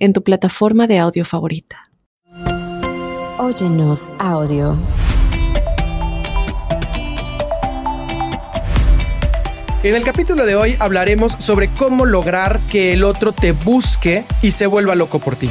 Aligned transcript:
en 0.00 0.14
tu 0.14 0.24
plataforma 0.24 0.86
de 0.86 0.98
audio 0.98 1.24
favorita. 1.24 1.90
Óyenos 3.38 4.12
audio. 4.18 4.76
En 9.82 9.94
el 9.94 10.02
capítulo 10.02 10.44
de 10.44 10.56
hoy 10.56 10.76
hablaremos 10.78 11.32
sobre 11.38 11.68
cómo 11.74 12.04
lograr 12.04 12.60
que 12.70 12.92
el 12.92 13.04
otro 13.04 13.32
te 13.32 13.52
busque 13.52 14.24
y 14.42 14.50
se 14.50 14.66
vuelva 14.66 14.94
loco 14.94 15.18
por 15.18 15.36
ti. 15.36 15.48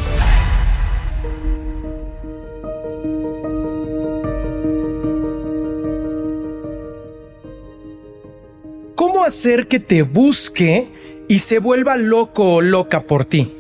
¿Cómo 8.95 9.23
hacer 9.23 9.67
que 9.67 9.79
te 9.79 10.03
busque 10.03 11.25
y 11.27 11.39
se 11.39 11.59
vuelva 11.59 11.97
loco 11.97 12.55
o 12.55 12.61
loca 12.61 13.02
por 13.02 13.25
ti? 13.25 13.52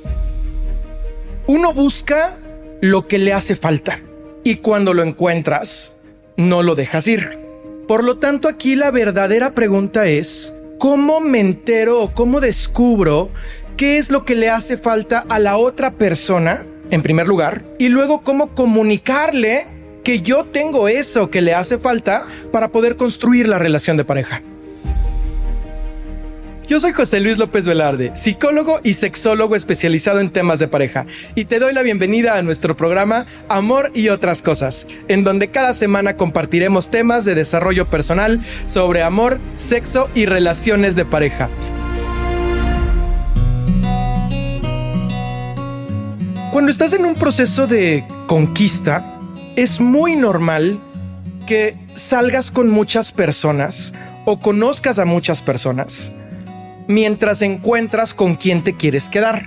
Uno 1.49 1.73
busca 1.73 2.37
lo 2.79 3.07
que 3.07 3.17
le 3.17 3.33
hace 3.33 3.55
falta 3.55 3.99
y 4.43 4.57
cuando 4.57 4.93
lo 4.93 5.01
encuentras, 5.01 5.95
no 6.37 6.61
lo 6.61 6.75
dejas 6.75 7.07
ir. 7.07 7.39
Por 7.87 8.03
lo 8.03 8.19
tanto, 8.19 8.47
aquí 8.47 8.75
la 8.75 8.91
verdadera 8.91 9.55
pregunta 9.55 10.05
es, 10.05 10.53
¿cómo 10.77 11.21
me 11.21 11.39
entero 11.39 12.03
o 12.03 12.11
cómo 12.11 12.39
descubro 12.39 13.31
qué 13.77 13.97
es 13.97 14.11
lo 14.11 14.25
que 14.25 14.35
le 14.35 14.51
hace 14.51 14.77
falta 14.77 15.25
a 15.27 15.39
la 15.39 15.57
otra 15.57 15.95
persona, 15.95 16.67
en 16.91 17.01
primer 17.01 17.27
lugar, 17.27 17.63
y 17.79 17.89
luego 17.89 18.21
cómo 18.21 18.53
comunicarle 18.53 19.65
que 20.03 20.21
yo 20.21 20.43
tengo 20.43 20.87
eso 20.87 21.31
que 21.31 21.41
le 21.41 21.55
hace 21.55 21.79
falta 21.79 22.27
para 22.51 22.67
poder 22.67 22.95
construir 22.95 23.47
la 23.47 23.57
relación 23.57 23.97
de 23.97 24.05
pareja? 24.05 24.43
Yo 26.69 26.79
soy 26.79 26.91
José 26.91 27.19
Luis 27.19 27.39
López 27.39 27.65
Velarde, 27.65 28.11
psicólogo 28.15 28.79
y 28.83 28.93
sexólogo 28.93 29.55
especializado 29.55 30.19
en 30.19 30.29
temas 30.29 30.59
de 30.59 30.67
pareja, 30.67 31.07
y 31.33 31.45
te 31.45 31.57
doy 31.57 31.73
la 31.73 31.81
bienvenida 31.81 32.37
a 32.37 32.43
nuestro 32.43 32.77
programa 32.77 33.25
Amor 33.49 33.89
y 33.95 34.09
otras 34.09 34.43
cosas, 34.43 34.85
en 35.07 35.23
donde 35.23 35.49
cada 35.49 35.73
semana 35.73 36.15
compartiremos 36.15 36.91
temas 36.91 37.25
de 37.25 37.33
desarrollo 37.33 37.87
personal 37.87 38.45
sobre 38.67 39.01
amor, 39.01 39.39
sexo 39.55 40.09
y 40.13 40.27
relaciones 40.27 40.95
de 40.95 41.05
pareja. 41.05 41.49
Cuando 46.51 46.69
estás 46.69 46.93
en 46.93 47.03
un 47.03 47.15
proceso 47.15 47.65
de 47.65 48.03
conquista, 48.27 49.19
es 49.55 49.79
muy 49.79 50.15
normal 50.15 50.79
que 51.47 51.79
salgas 51.95 52.51
con 52.51 52.69
muchas 52.69 53.11
personas 53.11 53.95
o 54.25 54.39
conozcas 54.39 54.99
a 54.99 55.05
muchas 55.05 55.41
personas 55.41 56.11
mientras 56.89 57.43
encuentras 57.43 58.15
con 58.15 58.35
quién 58.35 58.63
te 58.63 58.75
quieres 58.75 59.09
quedar. 59.09 59.45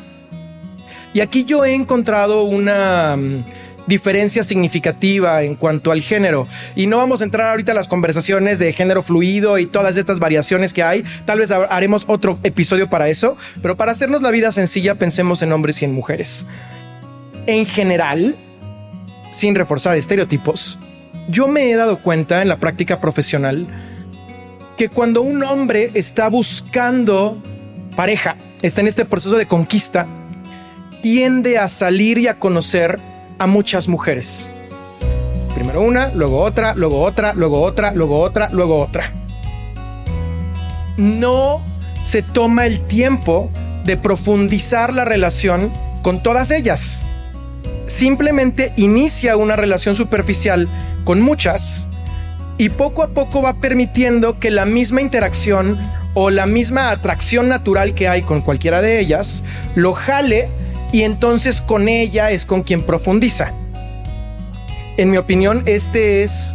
Y 1.13 1.21
aquí 1.21 1.45
yo 1.45 1.65
he 1.65 1.75
encontrado 1.75 2.45
una 2.45 3.17
mm, 3.19 3.45
diferencia 3.89 4.45
significativa 4.45 5.43
en 5.43 5.57
cuanto 5.57 5.91
al 5.91 6.03
género. 6.03 6.47
Y 6.77 6.87
no 6.87 6.99
vamos 6.99 7.21
a 7.21 7.25
entrar 7.25 7.51
ahorita 7.51 7.73
a 7.73 7.75
las 7.75 7.89
conversaciones 7.89 8.61
de 8.61 8.73
género 8.73 9.03
fluido 9.03 9.59
y 9.59 9.67
todas 9.67 9.97
estas 9.97 10.21
variaciones 10.21 10.73
que 10.73 10.85
hay. 10.85 11.05
Tal 11.27 11.41
vez 11.41 11.51
haremos 11.51 12.05
otro 12.07 12.39
episodio 12.45 12.89
para 12.89 13.09
eso. 13.09 13.37
Pero 13.61 13.77
para 13.77 13.91
hacernos 13.91 14.23
la 14.23 14.31
vida 14.31 14.53
sencilla, 14.53 14.95
pensemos 14.95 15.43
en 15.43 15.53
hombres 15.53 15.83
y 15.83 15.85
en 15.85 15.93
mujeres. 15.93 16.47
En 17.47 17.67
general, 17.67 18.37
sin 19.33 19.57
reforzar 19.57 19.97
estereotipos, 19.97 20.79
yo 21.29 21.49
me 21.49 21.73
he 21.73 21.75
dado 21.75 21.99
cuenta 21.99 22.41
en 22.41 22.49
la 22.49 22.59
práctica 22.59 23.01
profesional 23.01 23.67
que 24.83 24.89
cuando 24.89 25.23
un 25.23 25.45
hombre 25.45 25.93
está 25.95 26.27
buscando 26.27 27.41
pareja, 27.95 28.37
está 28.63 28.81
en 28.81 28.89
este 28.89 29.05
proceso 29.05 29.37
de 29.37 29.47
conquista, 29.47 30.09
tiende 31.03 31.57
a 31.57 31.69
salir 31.69 32.19
y 32.19 32.27
a 32.27 32.41
conocer 32.41 32.99
a 33.39 33.47
muchas 33.47 33.87
mujeres. 33.87 34.51
Primero 35.55 35.83
una, 35.83 36.09
luego 36.15 36.41
otra, 36.41 36.75
luego 36.75 37.01
otra, 37.01 37.33
luego 37.33 37.61
otra, 37.61 37.93
luego 37.93 38.19
otra, 38.19 38.49
luego 38.51 38.79
otra. 38.79 39.13
No 40.97 41.63
se 42.03 42.23
toma 42.23 42.67
el 42.67 42.85
tiempo 42.89 43.53
de 43.85 43.97
profundizar 43.97 44.93
la 44.93 45.05
relación 45.05 45.73
con 46.03 46.25
todas 46.25 46.51
ellas. 46.51 47.07
Simplemente 47.87 48.73
inicia 48.77 49.37
una 49.37 49.55
relación 49.55 49.95
superficial 49.95 50.69
con 51.05 51.21
muchas 51.21 51.89
y 52.63 52.69
poco 52.69 53.03
a 53.03 53.09
poco 53.09 53.43
va 53.43 53.55
permitiendo 53.55 54.39
que 54.39 54.53
la 54.53 54.67
misma 54.67 55.01
interacción 55.01 55.81
o 56.15 56.31
la 56.31 56.47
misma 56.47 56.93
atracción 56.93 57.49
natural 57.49 57.93
que 57.93 58.07
hay 58.07 58.23
con 58.23 58.41
cualquiera 58.41 58.81
de 58.81 59.01
ellas 59.01 59.43
lo 59.75 59.95
jale 59.95 60.49
y 60.93 61.03
entonces 61.03 61.61
con 61.61 61.89
ella 61.89 62.31
es 62.31 62.47
con 62.47 62.63
quien 62.63 62.83
profundiza. 62.83 63.53
En 64.97 65.11
mi 65.11 65.17
opinión, 65.17 65.65
este 65.67 66.23
es 66.23 66.55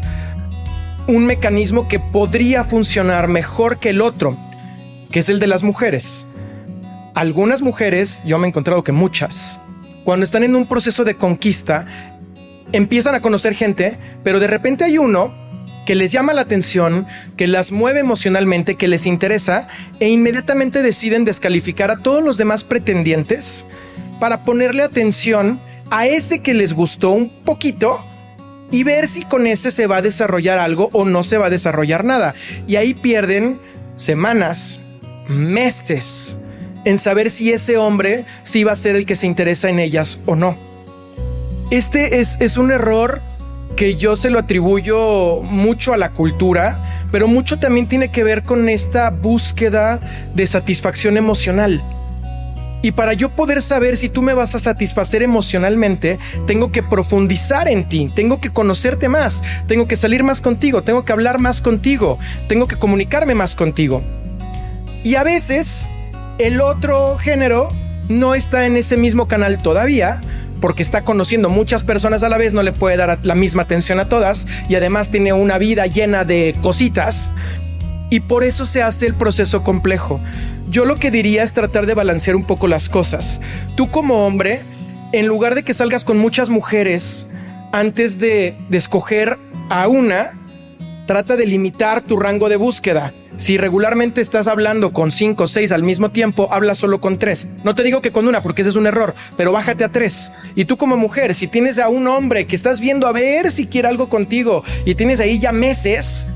un 1.07 1.25
mecanismo 1.25 1.89
que 1.89 1.99
podría 1.99 2.63
funcionar 2.63 3.27
mejor 3.27 3.77
que 3.77 3.89
el 3.89 3.99
otro, 3.99 4.37
que 5.11 5.19
es 5.19 5.27
el 5.27 5.41
de 5.41 5.47
las 5.47 5.63
mujeres. 5.63 6.25
Algunas 7.15 7.61
mujeres, 7.61 8.21
yo 8.23 8.39
me 8.39 8.47
he 8.47 8.49
encontrado 8.49 8.81
que 8.81 8.93
muchas, 8.93 9.59
cuando 10.05 10.23
están 10.23 10.43
en 10.43 10.55
un 10.55 10.69
proceso 10.69 11.03
de 11.03 11.17
conquista, 11.17 11.85
empiezan 12.71 13.13
a 13.13 13.19
conocer 13.19 13.55
gente, 13.55 13.97
pero 14.23 14.39
de 14.39 14.47
repente 14.47 14.85
hay 14.85 14.97
uno 14.97 15.46
que 15.87 15.95
les 15.95 16.11
llama 16.11 16.33
la 16.33 16.41
atención, 16.41 17.07
que 17.37 17.47
las 17.47 17.71
mueve 17.71 18.01
emocionalmente, 18.01 18.75
que 18.75 18.89
les 18.89 19.05
interesa, 19.05 19.69
e 20.01 20.09
inmediatamente 20.09 20.83
deciden 20.83 21.23
descalificar 21.23 21.91
a 21.91 21.99
todos 22.03 22.21
los 22.21 22.35
demás 22.35 22.65
pretendientes 22.65 23.67
para 24.19 24.43
ponerle 24.43 24.83
atención 24.83 25.61
a 25.89 26.05
ese 26.05 26.39
que 26.39 26.53
les 26.53 26.73
gustó 26.73 27.11
un 27.11 27.29
poquito 27.29 28.03
y 28.69 28.83
ver 28.83 29.07
si 29.07 29.23
con 29.23 29.47
ese 29.47 29.71
se 29.71 29.87
va 29.87 29.97
a 29.97 30.01
desarrollar 30.01 30.59
algo 30.59 30.89
o 30.91 31.05
no 31.05 31.23
se 31.23 31.37
va 31.37 31.45
a 31.45 31.49
desarrollar 31.49 32.03
nada. 32.03 32.35
Y 32.67 32.75
ahí 32.75 32.93
pierden 32.93 33.57
semanas, 33.95 34.81
meses 35.29 36.41
en 36.83 36.97
saber 36.97 37.31
si 37.31 37.53
ese 37.53 37.77
hombre 37.77 38.25
sí 38.43 38.65
va 38.65 38.73
a 38.73 38.75
ser 38.75 38.97
el 38.97 39.05
que 39.05 39.15
se 39.15 39.25
interesa 39.25 39.69
en 39.69 39.79
ellas 39.79 40.19
o 40.25 40.35
no. 40.35 40.57
Este 41.71 42.19
es, 42.19 42.35
es 42.41 42.57
un 42.57 42.73
error 42.73 43.21
que 43.75 43.95
yo 43.95 44.15
se 44.15 44.29
lo 44.29 44.39
atribuyo 44.39 45.41
mucho 45.43 45.93
a 45.93 45.97
la 45.97 46.09
cultura, 46.09 47.07
pero 47.11 47.27
mucho 47.27 47.59
también 47.59 47.87
tiene 47.87 48.09
que 48.09 48.23
ver 48.23 48.43
con 48.43 48.69
esta 48.69 49.09
búsqueda 49.09 49.99
de 50.33 50.47
satisfacción 50.47 51.17
emocional. 51.17 51.83
Y 52.81 52.91
para 52.91 53.13
yo 53.13 53.29
poder 53.29 53.61
saber 53.61 53.97
si 53.97 54.07
tú 54.07 54.21
me 54.21 54.33
vas 54.33 54.53
a 54.55 54.59
satisfacer 54.59 55.23
emocionalmente, 55.23 56.19
tengo 56.45 56.71
que 56.71 56.83
profundizar 56.83 57.67
en 57.67 57.89
ti, 57.89 58.11
tengo 58.15 58.39
que 58.39 58.51
conocerte 58.51 59.09
más, 59.09 59.41
tengo 59.67 59.87
que 59.87 59.95
salir 59.95 60.23
más 60.23 60.41
contigo, 60.41 60.83
tengo 60.83 61.03
que 61.03 61.11
hablar 61.11 61.39
más 61.39 61.61
contigo, 61.61 62.19
tengo 62.47 62.67
que 62.67 62.77
comunicarme 62.77 63.33
más 63.33 63.55
contigo. 63.55 64.03
Y 65.03 65.15
a 65.15 65.23
veces 65.23 65.89
el 66.37 66.61
otro 66.61 67.17
género 67.17 67.67
no 68.09 68.35
está 68.35 68.65
en 68.65 68.77
ese 68.77 68.95
mismo 68.95 69.27
canal 69.27 69.57
todavía, 69.57 70.21
porque 70.59 70.83
está 70.83 71.03
conociendo 71.03 71.49
muchas 71.49 71.83
personas 71.83 72.23
a 72.23 72.29
la 72.29 72.37
vez, 72.37 72.53
no 72.53 72.63
le 72.63 72.71
puede 72.71 72.97
dar 72.97 73.19
la 73.23 73.35
misma 73.35 73.63
atención 73.63 73.99
a 73.99 74.09
todas 74.09 74.47
y 74.69 74.75
además 74.75 75.09
tiene 75.09 75.33
una 75.33 75.57
vida 75.57 75.85
llena 75.87 76.23
de 76.23 76.55
cositas 76.61 77.31
y 78.09 78.21
por 78.21 78.43
eso 78.43 78.65
se 78.65 78.81
hace 78.81 79.05
el 79.05 79.15
proceso 79.15 79.63
complejo. 79.63 80.19
Yo 80.69 80.85
lo 80.85 80.95
que 80.95 81.11
diría 81.11 81.43
es 81.43 81.53
tratar 81.53 81.85
de 81.85 81.93
balancear 81.93 82.35
un 82.35 82.45
poco 82.45 82.67
las 82.67 82.89
cosas. 82.89 83.41
Tú 83.75 83.89
como 83.89 84.25
hombre, 84.25 84.61
en 85.13 85.27
lugar 85.27 85.55
de 85.55 85.63
que 85.63 85.73
salgas 85.73 86.03
con 86.03 86.17
muchas 86.17 86.49
mujeres 86.49 87.27
antes 87.71 88.19
de, 88.19 88.55
escoger 88.71 89.37
a 89.69 89.87
una, 89.87 90.39
trata 91.05 91.35
de 91.35 91.45
limitar 91.45 92.01
tu 92.01 92.17
rango 92.17 92.49
de 92.49 92.55
búsqueda. 92.57 93.13
Si 93.37 93.55
regularmente 93.57 94.19
estás 94.19 94.47
hablando 94.47 94.91
con 94.93 95.11
cinco 95.11 95.43
o 95.43 95.47
seis 95.47 95.71
al 95.71 95.83
mismo 95.83 96.09
tiempo, 96.09 96.49
habla 96.51 96.73
solo 96.73 96.99
con 96.99 97.19
tres. 97.19 97.47
No 97.63 97.75
te 97.75 97.83
digo 97.83 98.01
que 98.01 98.11
con 98.11 98.27
una, 98.27 98.41
porque 98.41 98.63
ese 98.63 98.71
es 98.71 98.75
un 98.75 98.87
error, 98.87 99.13
pero 99.37 99.51
bájate 99.51 99.83
a 99.83 99.91
tres. 99.91 100.31
Y 100.55 100.65
tú 100.65 100.75
como 100.75 100.97
mujer, 100.97 101.35
si 101.35 101.47
tienes 101.47 101.77
a 101.77 101.87
un 101.87 102.07
hombre 102.07 102.47
que 102.47 102.55
estás 102.55 102.79
viendo 102.79 103.05
a 103.05 103.11
ver 103.11 103.51
si 103.51 103.67
quiere 103.67 103.87
algo 103.87 104.09
contigo 104.09 104.63
y 104.85 104.95
tienes 104.95 105.19
ahí 105.19 105.37
ya 105.37 105.51
meses, 105.51 106.27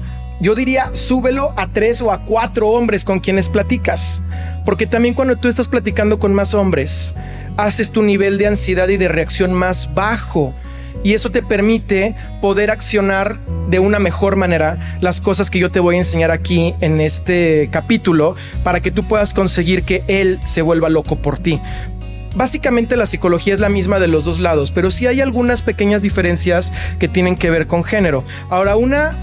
yo 0.41 0.53
diría 0.53 0.91
súbelo 0.93 1.53
a 1.57 1.67
tres 1.67 2.03
o 2.03 2.11
a 2.11 2.23
cuatro 2.23 2.69
hombres 2.69 3.03
con 3.03 3.19
quienes 3.19 3.49
platicas. 3.49 4.21
Porque 4.63 4.85
también 4.85 5.15
cuando 5.15 5.35
tú 5.37 5.47
estás 5.47 5.67
platicando 5.67 6.19
con 6.19 6.35
más 6.35 6.53
hombres, 6.53 7.15
haces 7.57 7.91
tu 7.91 8.03
nivel 8.03 8.37
de 8.37 8.45
ansiedad 8.45 8.87
y 8.89 8.97
de 8.97 9.07
reacción 9.07 9.53
más 9.53 9.93
bajo. 9.95 10.53
Y 11.03 11.13
eso 11.13 11.31
te 11.31 11.41
permite 11.41 12.15
poder 12.41 12.71
accionar 12.71 13.39
de 13.69 13.79
una 13.79 13.99
mejor 13.99 14.35
manera 14.35 14.77
las 15.01 15.21
cosas 15.21 15.49
que 15.49 15.59
yo 15.59 15.71
te 15.71 15.79
voy 15.79 15.95
a 15.95 15.99
enseñar 15.99 16.31
aquí 16.31 16.75
en 16.81 17.01
este 17.01 17.69
capítulo 17.71 18.35
para 18.63 18.81
que 18.81 18.91
tú 18.91 19.03
puedas 19.03 19.33
conseguir 19.33 19.83
que 19.83 20.03
él 20.07 20.39
se 20.45 20.61
vuelva 20.61 20.89
loco 20.89 21.15
por 21.15 21.39
ti. 21.39 21.59
Básicamente 22.35 22.95
la 22.95 23.07
psicología 23.07 23.53
es 23.53 23.59
la 23.59 23.69
misma 23.69 23.99
de 23.99 24.07
los 24.07 24.23
dos 24.23 24.39
lados, 24.39 24.71
pero 24.71 24.89
sí 24.89 25.05
hay 25.05 25.19
algunas 25.19 25.61
pequeñas 25.61 26.01
diferencias 26.01 26.71
que 26.97 27.09
tienen 27.09 27.35
que 27.35 27.49
ver 27.49 27.67
con 27.67 27.83
género. 27.83 28.23
Ahora, 28.49 28.77
una 28.77 29.17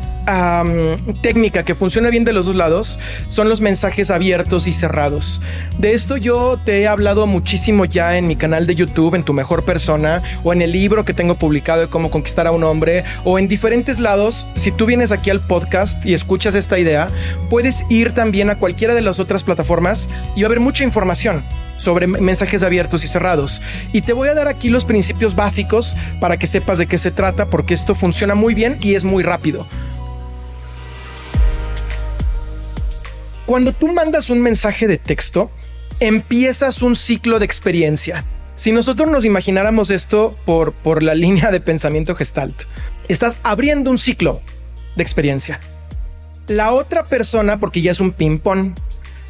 técnica 1.23 1.65
que 1.65 1.75
funciona 1.75 2.11
bien 2.11 2.25
de 2.25 2.33
los 2.33 2.47
dos 2.47 2.57
lados 2.57 2.99
son 3.29 3.49
los 3.49 3.61
mensajes 3.61 4.11
abiertos 4.11 4.67
y 4.67 4.73
cerrados. 4.73 5.41
De 5.79 5.95
esto 5.95 6.17
yo 6.17 6.61
te 6.65 6.81
he 6.81 6.89
hablado 6.89 7.27
muchísimo 7.27 7.85
ya 7.85 8.17
en 8.19 8.27
mi 8.27 8.37
canal 8.37 8.67
de 8.67 8.75
YouTube, 8.75 9.15
en 9.15 9.23
Tu 9.23 9.33
Mejor 9.33 9.65
Persona, 9.65 10.23
o 10.45 10.53
en 10.53 10.63
el 10.63 10.73
libro 10.73 11.05
que 11.05 11.15
tengo 11.15 11.37
publicado 11.37 11.83
de 11.83 11.89
cómo 11.89 12.11
conquistar 12.11 12.47
a 12.47 12.53
un 12.53 12.65
hombre, 12.65 13.05
o 13.25 13.39
en 13.39 13.49
diferentes 13.49 13.99
lados. 13.99 14.47
Si 14.55 14.71
tú 14.71 14.87
vienes 14.87 15.13
aquí 15.13 15.31
al 15.31 15.47
podcast 15.47 16.05
y 16.05 16.13
escuchas 16.13 16.55
esta 16.55 16.79
idea, 16.79 17.09
puedes 17.49 17.85
ir 17.89 18.13
también 18.13 18.51
a 18.51 18.59
cualquiera 18.59 18.95
de 18.95 19.03
las 19.03 19.21
otras 19.21 19.45
plataformas 19.45 20.09
y 20.37 20.43
va 20.43 20.47
a 20.47 20.49
haber 20.49 20.61
mucha 20.61 20.85
información 20.85 21.43
sobre 21.79 22.07
mensajes 22.07 22.63
abiertos 22.63 23.05
y 23.05 23.07
cerrados. 23.07 23.63
Y 23.93 24.03
te 24.03 24.13
voy 24.13 24.29
a 24.29 24.35
dar 24.35 24.49
aquí 24.49 24.69
los 24.69 24.85
principios 24.85 25.35
básicos 25.37 25.97
para 26.21 26.37
que 26.37 26.47
sepas 26.47 26.77
de 26.79 26.87
qué 26.87 26.99
se 26.99 27.13
trata, 27.13 27.47
porque 27.47 27.73
esto 27.73 27.95
funciona 27.95 28.35
muy 28.35 28.55
bien 28.55 28.79
y 28.83 28.95
es 28.95 29.05
muy 29.05 29.23
rápido. 29.23 29.67
Cuando 33.49 33.73
tú 33.73 33.89
mandas 33.89 34.29
un 34.29 34.43
mensaje 34.43 34.87
de 34.87 34.99
texto, 34.99 35.51
empiezas 36.01 36.83
un 36.83 36.95
ciclo 36.95 37.39
de 37.39 37.47
experiencia. 37.47 38.23
Si 38.57 38.73
nosotros 38.73 39.11
nos 39.11 39.25
imagináramos 39.25 39.89
esto 39.89 40.37
por, 40.45 40.75
por 40.75 41.03
la 41.03 41.15
línea 41.25 41.51
de 41.51 41.59
pensamiento 41.59 42.15
gestalt, 42.15 42.55
estás 43.09 43.39
abriendo 43.43 43.91
un 43.91 43.97
ciclo 43.97 44.43
de 44.97 45.03
experiencia. 45.03 45.61
La 46.47 46.75
otra 46.75 47.05
persona, 47.05 47.57
porque 47.57 47.81
ya 47.81 47.91
es 47.91 48.01
un 48.01 48.13
ping-pong, 48.13 48.75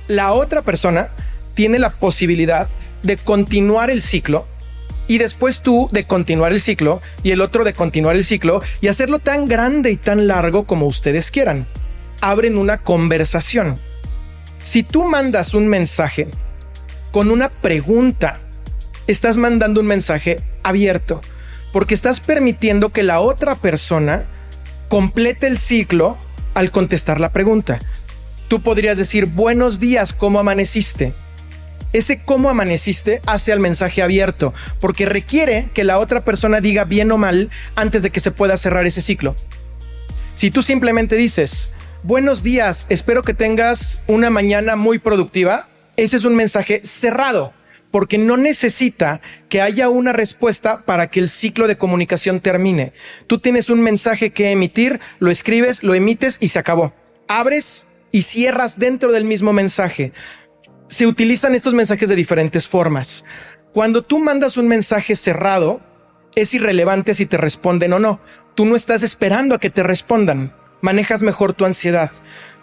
la 0.08 0.32
otra 0.32 0.62
persona 0.62 1.06
tiene 1.54 1.78
la 1.78 1.90
posibilidad 1.90 2.66
de 3.04 3.18
continuar 3.18 3.88
el 3.88 4.02
ciclo 4.02 4.46
y 5.06 5.18
después 5.18 5.60
tú 5.60 5.88
de 5.92 6.02
continuar 6.02 6.50
el 6.50 6.60
ciclo 6.60 7.00
y 7.22 7.30
el 7.30 7.40
otro 7.40 7.62
de 7.62 7.72
continuar 7.72 8.16
el 8.16 8.24
ciclo 8.24 8.62
y 8.80 8.88
hacerlo 8.88 9.20
tan 9.20 9.46
grande 9.46 9.92
y 9.92 9.96
tan 9.96 10.26
largo 10.26 10.64
como 10.64 10.86
ustedes 10.86 11.30
quieran. 11.30 11.68
Abren 12.20 12.58
una 12.58 12.78
conversación. 12.78 13.78
Si 14.68 14.82
tú 14.82 15.04
mandas 15.04 15.54
un 15.54 15.66
mensaje 15.66 16.28
con 17.10 17.30
una 17.30 17.48
pregunta, 17.48 18.38
estás 19.06 19.38
mandando 19.38 19.80
un 19.80 19.86
mensaje 19.86 20.42
abierto 20.62 21.22
porque 21.72 21.94
estás 21.94 22.20
permitiendo 22.20 22.90
que 22.90 23.02
la 23.02 23.20
otra 23.20 23.54
persona 23.54 24.24
complete 24.90 25.46
el 25.46 25.56
ciclo 25.56 26.18
al 26.52 26.70
contestar 26.70 27.18
la 27.18 27.30
pregunta. 27.30 27.78
Tú 28.48 28.60
podrías 28.60 28.98
decir, 28.98 29.24
buenos 29.24 29.80
días, 29.80 30.12
¿cómo 30.12 30.38
amaneciste? 30.38 31.14
ese 31.94 32.20
cómo 32.22 32.50
amaneciste 32.50 33.22
hace 33.24 33.52
al 33.54 33.60
mensaje 33.60 34.02
abierto, 34.02 34.52
porque 34.82 35.06
requiere 35.06 35.70
que 35.72 35.82
la 35.82 35.98
otra 35.98 36.20
persona 36.20 36.60
diga 36.60 36.84
bien 36.84 37.10
o 37.10 37.16
mal 37.16 37.48
antes 37.74 38.02
de 38.02 38.10
que 38.10 38.20
se 38.20 38.32
pueda 38.32 38.58
cerrar 38.58 38.84
ese 38.84 39.00
ciclo. 39.00 39.34
Si 40.34 40.50
tú 40.50 40.60
simplemente 40.60 41.16
dices, 41.16 41.72
buenos 42.08 42.42
días, 42.42 42.86
espero 42.88 43.22
que 43.22 43.34
tengas 43.34 44.00
una 44.06 44.30
mañana 44.30 44.76
muy 44.76 44.98
productiva, 44.98 45.68
ese 45.98 46.16
es 46.16 46.24
un 46.24 46.34
mensaje 46.34 46.80
cerrado, 46.82 47.52
porque 47.90 48.16
no 48.16 48.38
necesita 48.38 49.20
que 49.50 49.60
haya 49.60 49.90
una 49.90 50.14
respuesta 50.14 50.86
para 50.86 51.10
que 51.10 51.20
el 51.20 51.28
ciclo 51.28 51.68
de 51.68 51.76
comunicación 51.76 52.40
termine. 52.40 52.94
Tú 53.26 53.40
tienes 53.40 53.68
un 53.68 53.82
mensaje 53.82 54.30
que 54.30 54.50
emitir, 54.50 55.00
lo 55.18 55.30
escribes, 55.30 55.82
lo 55.82 55.92
emites 55.92 56.38
y 56.40 56.48
se 56.48 56.58
acabó. 56.58 56.94
Abres 57.28 57.88
y 58.10 58.22
cierras 58.22 58.78
dentro 58.78 59.12
del 59.12 59.24
mismo 59.24 59.52
mensaje 59.52 60.12
se 60.88 61.06
utilizan 61.06 61.54
estos 61.54 61.74
mensajes 61.74 62.08
de 62.08 62.16
diferentes 62.16 62.66
formas. 62.66 63.26
Cuando 63.74 64.00
tú 64.00 64.18
mandas 64.18 64.56
un 64.56 64.66
mensaje 64.66 65.14
cerrado, 65.14 65.82
es 66.34 66.54
irrelevante 66.54 67.12
si 67.12 67.26
te 67.26 67.36
responden 67.36 67.92
o 67.92 67.98
no. 67.98 68.18
Tú 68.54 68.64
no 68.64 68.76
estás 68.76 69.02
esperando 69.02 69.54
a 69.54 69.60
que 69.60 69.68
te 69.68 69.82
respondan. 69.82 70.54
Manejas 70.80 71.22
mejor 71.22 71.52
tu 71.52 71.64
ansiedad. 71.64 72.10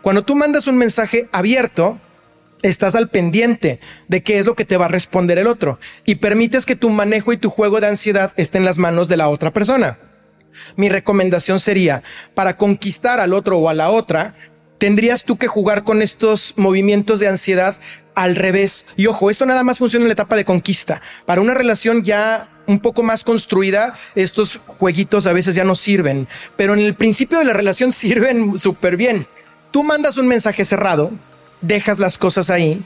Cuando 0.01 0.23
tú 0.23 0.35
mandas 0.35 0.67
un 0.67 0.77
mensaje 0.77 1.27
abierto, 1.31 1.99
estás 2.61 2.95
al 2.95 3.09
pendiente 3.09 3.79
de 4.07 4.23
qué 4.23 4.37
es 4.37 4.45
lo 4.45 4.55
que 4.55 4.65
te 4.65 4.77
va 4.77 4.85
a 4.85 4.89
responder 4.89 5.37
el 5.37 5.47
otro 5.47 5.79
y 6.05 6.15
permites 6.15 6.65
que 6.65 6.75
tu 6.75 6.89
manejo 6.89 7.33
y 7.33 7.37
tu 7.37 7.49
juego 7.49 7.79
de 7.81 7.87
ansiedad 7.87 8.33
esté 8.37 8.57
en 8.57 8.65
las 8.65 8.77
manos 8.77 9.07
de 9.07 9.17
la 9.17 9.29
otra 9.29 9.51
persona. 9.51 9.97
Mi 10.75 10.89
recomendación 10.89 11.59
sería, 11.59 12.01
para 12.33 12.57
conquistar 12.57 13.19
al 13.19 13.33
otro 13.33 13.57
o 13.57 13.69
a 13.69 13.73
la 13.73 13.89
otra, 13.89 14.33
tendrías 14.77 15.23
tú 15.23 15.37
que 15.37 15.47
jugar 15.47 15.83
con 15.83 16.01
estos 16.01 16.53
movimientos 16.55 17.19
de 17.19 17.27
ansiedad 17.27 17.75
al 18.15 18.35
revés. 18.35 18.87
Y 18.97 19.07
ojo, 19.07 19.29
esto 19.29 19.45
nada 19.45 19.63
más 19.63 19.77
funciona 19.77 20.05
en 20.05 20.09
la 20.09 20.13
etapa 20.13 20.35
de 20.35 20.45
conquista. 20.45 21.01
Para 21.25 21.41
una 21.41 21.53
relación 21.53 22.03
ya 22.03 22.49
un 22.67 22.79
poco 22.79 23.03
más 23.03 23.23
construida, 23.23 23.93
estos 24.15 24.61
jueguitos 24.65 25.27
a 25.27 25.33
veces 25.33 25.55
ya 25.55 25.63
no 25.63 25.75
sirven, 25.75 26.27
pero 26.55 26.73
en 26.73 26.79
el 26.79 26.95
principio 26.95 27.37
de 27.37 27.45
la 27.45 27.53
relación 27.53 27.91
sirven 27.91 28.57
súper 28.57 28.97
bien. 28.97 29.27
Tú 29.71 29.83
mandas 29.83 30.17
un 30.17 30.27
mensaje 30.27 30.65
cerrado, 30.65 31.11
dejas 31.61 31.99
las 31.99 32.17
cosas 32.17 32.49
ahí 32.49 32.81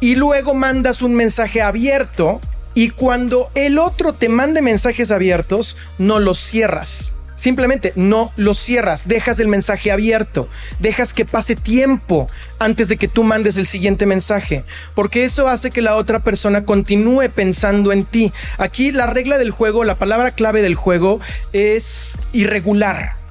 y 0.00 0.16
luego 0.16 0.54
mandas 0.54 1.02
un 1.02 1.14
mensaje 1.14 1.62
abierto 1.62 2.40
y 2.74 2.90
cuando 2.90 3.48
el 3.54 3.78
otro 3.78 4.12
te 4.12 4.28
mande 4.28 4.62
mensajes 4.62 5.10
abiertos, 5.10 5.76
no 5.98 6.20
los 6.20 6.38
cierras. 6.38 7.13
Simplemente 7.36 7.92
no 7.96 8.32
lo 8.36 8.54
cierras, 8.54 9.08
dejas 9.08 9.40
el 9.40 9.48
mensaje 9.48 9.90
abierto, 9.90 10.48
dejas 10.78 11.12
que 11.12 11.24
pase 11.24 11.56
tiempo 11.56 12.28
antes 12.58 12.88
de 12.88 12.96
que 12.96 13.08
tú 13.08 13.24
mandes 13.24 13.56
el 13.56 13.66
siguiente 13.66 14.06
mensaje, 14.06 14.64
porque 14.94 15.24
eso 15.24 15.48
hace 15.48 15.70
que 15.70 15.82
la 15.82 15.96
otra 15.96 16.20
persona 16.20 16.64
continúe 16.64 17.28
pensando 17.34 17.92
en 17.92 18.04
ti. 18.04 18.32
Aquí 18.58 18.92
la 18.92 19.06
regla 19.06 19.38
del 19.38 19.50
juego, 19.50 19.84
la 19.84 19.96
palabra 19.96 20.30
clave 20.30 20.62
del 20.62 20.74
juego 20.74 21.20
es 21.52 22.16
irregular 22.32 23.23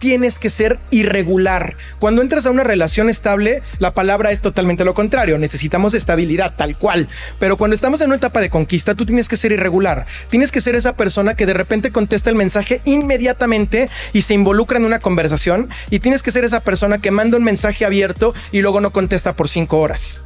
tienes 0.00 0.40
que 0.40 0.50
ser 0.50 0.80
irregular. 0.90 1.74
Cuando 2.00 2.22
entras 2.22 2.46
a 2.46 2.50
una 2.50 2.64
relación 2.64 3.08
estable, 3.08 3.62
la 3.78 3.92
palabra 3.92 4.32
es 4.32 4.40
totalmente 4.40 4.84
lo 4.84 4.94
contrario. 4.94 5.38
Necesitamos 5.38 5.94
estabilidad, 5.94 6.54
tal 6.56 6.76
cual. 6.76 7.06
Pero 7.38 7.56
cuando 7.56 7.76
estamos 7.76 8.00
en 8.00 8.08
una 8.08 8.16
etapa 8.16 8.40
de 8.40 8.50
conquista, 8.50 8.96
tú 8.96 9.06
tienes 9.06 9.28
que 9.28 9.36
ser 9.36 9.52
irregular. 9.52 10.06
Tienes 10.30 10.50
que 10.50 10.60
ser 10.60 10.74
esa 10.74 10.94
persona 10.94 11.34
que 11.34 11.46
de 11.46 11.54
repente 11.54 11.92
contesta 11.92 12.30
el 12.30 12.36
mensaje 12.36 12.80
inmediatamente 12.84 13.88
y 14.12 14.22
se 14.22 14.34
involucra 14.34 14.78
en 14.78 14.86
una 14.86 14.98
conversación. 14.98 15.68
Y 15.90 16.00
tienes 16.00 16.22
que 16.22 16.32
ser 16.32 16.44
esa 16.44 16.60
persona 16.60 16.98
que 16.98 17.10
manda 17.10 17.36
un 17.36 17.44
mensaje 17.44 17.84
abierto 17.84 18.34
y 18.50 18.62
luego 18.62 18.80
no 18.80 18.90
contesta 18.90 19.34
por 19.34 19.48
cinco 19.48 19.80
horas. 19.80 20.22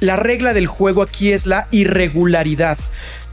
La 0.00 0.16
regla 0.16 0.54
del 0.54 0.66
juego 0.66 1.02
aquí 1.02 1.30
es 1.30 1.44
la 1.44 1.68
irregularidad 1.70 2.78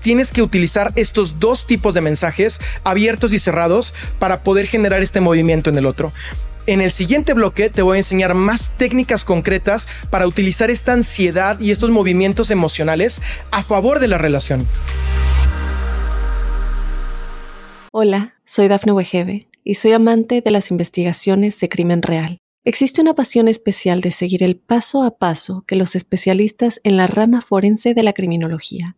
tienes 0.02 0.32
que 0.32 0.42
utilizar 0.42 0.92
estos 0.96 1.40
dos 1.40 1.66
tipos 1.66 1.94
de 1.94 2.02
mensajes, 2.02 2.60
abiertos 2.84 3.34
y 3.34 3.40
cerrados, 3.40 3.94
para 4.20 4.42
poder 4.42 4.68
generar 4.68 5.02
este 5.02 5.22
movimiento 5.22 5.70
en 5.70 5.78
el 5.78 5.86
otro. 5.86 6.12
En 6.68 6.82
el 6.82 6.92
siguiente 6.92 7.34
bloque 7.34 7.70
te 7.70 7.82
voy 7.82 7.96
a 7.96 8.00
enseñar 8.00 8.34
más 8.34 8.72
técnicas 8.78 9.24
concretas 9.24 9.88
para 10.10 10.28
utilizar 10.28 10.70
esta 10.70 10.92
ansiedad 10.92 11.58
y 11.62 11.72
estos 11.72 11.92
movimientos 11.92 12.52
emocionales 12.52 13.22
a 13.52 13.64
favor 13.64 14.02
de 14.02 14.10
la 14.10 14.18
relación. 14.18 14.68
Hola, 17.94 18.36
soy 18.44 18.68
Dafne 18.68 18.92
Wegebe 18.92 19.48
y 19.64 19.76
soy 19.76 19.94
amante 19.94 20.42
de 20.42 20.52
las 20.52 20.70
investigaciones 20.70 21.58
de 21.62 21.70
crimen 21.70 22.02
real. 22.02 22.38
Existe 22.66 23.00
una 23.00 23.14
pasión 23.14 23.48
especial 23.48 24.02
de 24.02 24.12
seguir 24.12 24.44
el 24.44 24.58
paso 24.58 25.04
a 25.04 25.18
paso 25.18 25.64
que 25.66 25.78
los 25.78 25.96
especialistas 25.96 26.82
en 26.84 26.98
la 26.98 27.08
rama 27.08 27.40
forense 27.40 27.94
de 27.94 28.04
la 28.04 28.12
criminología 28.12 28.98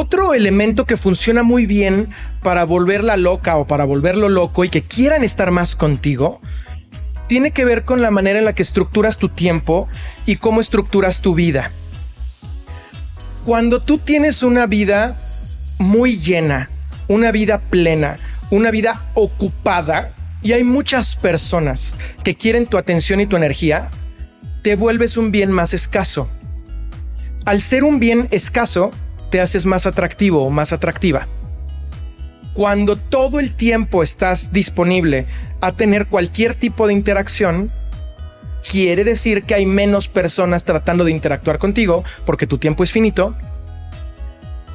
Otro 0.00 0.32
elemento 0.32 0.84
que 0.86 0.96
funciona 0.96 1.42
muy 1.42 1.66
bien 1.66 2.10
para 2.44 2.62
volverla 2.62 3.16
loca 3.16 3.56
o 3.56 3.66
para 3.66 3.84
volverlo 3.84 4.28
loco 4.28 4.62
y 4.62 4.68
que 4.68 4.82
quieran 4.82 5.24
estar 5.24 5.50
más 5.50 5.74
contigo, 5.74 6.40
tiene 7.26 7.50
que 7.50 7.64
ver 7.64 7.84
con 7.84 8.00
la 8.00 8.12
manera 8.12 8.38
en 8.38 8.44
la 8.44 8.52
que 8.52 8.62
estructuras 8.62 9.18
tu 9.18 9.28
tiempo 9.28 9.88
y 10.24 10.36
cómo 10.36 10.60
estructuras 10.60 11.20
tu 11.20 11.34
vida. 11.34 11.72
Cuando 13.44 13.80
tú 13.80 13.98
tienes 13.98 14.44
una 14.44 14.66
vida 14.66 15.16
muy 15.78 16.16
llena, 16.16 16.70
una 17.08 17.32
vida 17.32 17.58
plena, 17.58 18.20
una 18.50 18.70
vida 18.70 19.10
ocupada, 19.14 20.14
y 20.42 20.52
hay 20.52 20.62
muchas 20.62 21.16
personas 21.16 21.96
que 22.22 22.36
quieren 22.36 22.66
tu 22.66 22.78
atención 22.78 23.20
y 23.20 23.26
tu 23.26 23.34
energía, 23.34 23.88
te 24.62 24.76
vuelves 24.76 25.16
un 25.16 25.32
bien 25.32 25.50
más 25.50 25.74
escaso. 25.74 26.28
Al 27.46 27.62
ser 27.62 27.82
un 27.82 27.98
bien 27.98 28.28
escaso, 28.30 28.92
te 29.30 29.40
haces 29.40 29.66
más 29.66 29.86
atractivo 29.86 30.44
o 30.44 30.50
más 30.50 30.72
atractiva. 30.72 31.28
Cuando 32.54 32.96
todo 32.96 33.38
el 33.40 33.54
tiempo 33.54 34.02
estás 34.02 34.52
disponible 34.52 35.26
a 35.60 35.72
tener 35.72 36.08
cualquier 36.08 36.54
tipo 36.54 36.86
de 36.86 36.92
interacción, 36.92 37.70
quiere 38.68 39.04
decir 39.04 39.44
que 39.44 39.54
hay 39.54 39.66
menos 39.66 40.08
personas 40.08 40.64
tratando 40.64 41.04
de 41.04 41.12
interactuar 41.12 41.58
contigo 41.58 42.02
porque 42.24 42.46
tu 42.46 42.58
tiempo 42.58 42.82
es 42.82 42.92
finito 42.92 43.36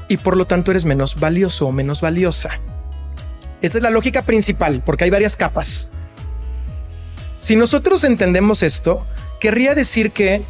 y 0.08 0.18
por 0.18 0.38
lo 0.38 0.46
tanto 0.46 0.72
eres 0.72 0.86
menos 0.86 1.20
valioso 1.20 1.68
o 1.68 1.72
menos 1.72 2.02
valiosa. 2.02 2.60
Esta 3.62 3.78
es 3.78 3.84
la 3.84 3.90
lógica 3.90 4.24
principal 4.24 4.82
porque 4.86 5.06
hay 5.06 5.10
varias 5.10 5.36
capas. 5.36 5.92
Si 7.40 7.56
nosotros 7.56 8.04
entendemos 8.04 8.64
esto, 8.64 9.06
querría 9.40 9.76
decir 9.76 10.12
que 10.12 10.42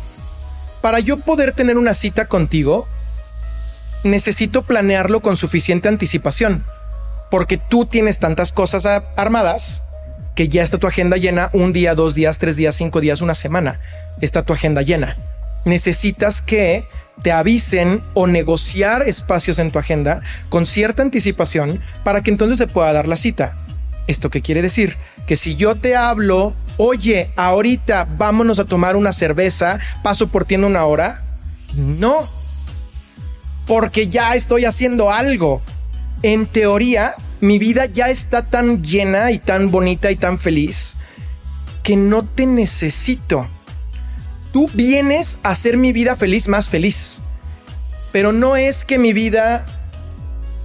para 0.82 1.00
yo 1.00 1.18
poder 1.18 1.54
tener 1.54 1.78
una 1.78 1.94
cita 1.94 2.28
contigo, 2.28 2.88
necesito 4.04 4.64
planearlo 4.64 5.22
con 5.22 5.38
suficiente 5.38 5.88
anticipación, 5.88 6.66
porque 7.32 7.58
tú 7.58 7.86
tienes 7.86 8.20
tantas 8.20 8.52
cosas 8.52 8.86
armadas 9.16 9.84
que 10.36 10.50
ya 10.50 10.64
está 10.64 10.78
tu 10.78 10.88
agenda 10.88 11.18
llena 11.18 11.50
un 11.54 11.74
día, 11.74 11.96
dos 11.96 12.16
días, 12.16 12.40
tres 12.40 12.56
días, 12.56 12.76
cinco 12.76 13.02
días, 13.02 13.22
una 13.22 13.36
semana. 13.36 13.80
Está 14.22 14.44
tu 14.44 14.54
agenda 14.54 14.82
llena. 14.82 15.18
Necesitas 15.66 16.42
que 16.42 16.88
te 17.22 17.32
avisen 17.32 18.04
o 18.14 18.28
negociar 18.28 19.08
espacios 19.08 19.60
en 19.60 19.72
tu 19.72 19.80
agenda 19.80 20.22
con 20.50 20.66
cierta 20.66 21.04
anticipación 21.04 21.82
para 22.04 22.22
que 22.22 22.32
entonces 22.32 22.58
se 22.58 22.68
pueda 22.68 22.92
dar 22.94 23.08
la 23.08 23.18
cita. 23.18 23.56
¿Esto 24.08 24.30
qué 24.30 24.42
quiere 24.42 24.62
decir? 24.62 24.98
Que 25.28 25.38
si 25.38 25.56
yo 25.56 25.76
te 25.76 25.96
hablo, 25.96 26.56
oye, 26.78 27.30
ahorita 27.38 28.08
vámonos 28.18 28.60
a 28.60 28.66
tomar 28.66 28.96
una 28.96 29.14
cerveza, 29.14 29.80
paso 30.04 30.28
por 30.28 30.46
ti 30.46 30.56
en 30.56 30.66
una 30.66 30.84
hora, 30.86 31.22
no, 31.74 32.28
porque 33.66 34.08
ya 34.08 34.36
estoy 34.36 34.66
haciendo 34.66 35.12
algo. 35.12 35.62
En 36.22 36.46
teoría, 36.46 37.16
mi 37.42 37.60
vida 37.60 37.86
ya 37.86 38.10
está 38.10 38.44
tan 38.44 38.84
llena 38.84 39.32
y 39.32 39.40
tan 39.40 39.72
bonita 39.72 40.12
y 40.12 40.16
tan 40.16 40.38
feliz 40.38 40.98
que 41.84 41.96
no 41.98 42.24
te 42.24 42.46
necesito. 42.46 43.48
Tú 44.52 44.70
vienes 44.74 45.40
a 45.44 45.50
hacer 45.50 45.78
mi 45.78 45.92
vida 45.92 46.16
feliz 46.16 46.48
más 46.48 46.70
feliz. 46.70 47.22
Pero 48.12 48.32
no 48.32 48.56
es 48.56 48.86
que 48.86 48.98
mi 48.98 49.12
vida 49.12 49.66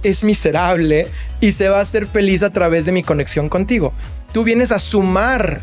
es 0.03 0.23
miserable 0.23 1.07
y 1.41 1.51
se 1.51 1.67
va 1.67 1.79
a 1.79 1.81
hacer 1.81 2.07
feliz 2.07 2.43
a 2.43 2.51
través 2.51 2.85
de 2.85 2.91
mi 2.91 3.03
conexión 3.03 3.49
contigo. 3.49 3.93
Tú 4.31 4.43
vienes 4.43 4.71
a 4.71 4.79
sumar 4.79 5.61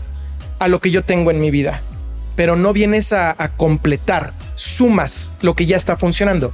a 0.59 0.69
lo 0.69 0.81
que 0.81 0.91
yo 0.91 1.03
tengo 1.05 1.31
en 1.31 1.41
mi 1.41 1.51
vida, 1.51 1.81
pero 2.35 2.57
no 2.57 2.73
vienes 2.73 3.13
a, 3.13 3.35
a 3.39 3.49
completar, 3.57 4.33
sumas 4.57 5.35
lo 5.41 5.55
que 5.55 5.67
ya 5.67 5.77
está 5.77 5.97
funcionando. 5.97 6.53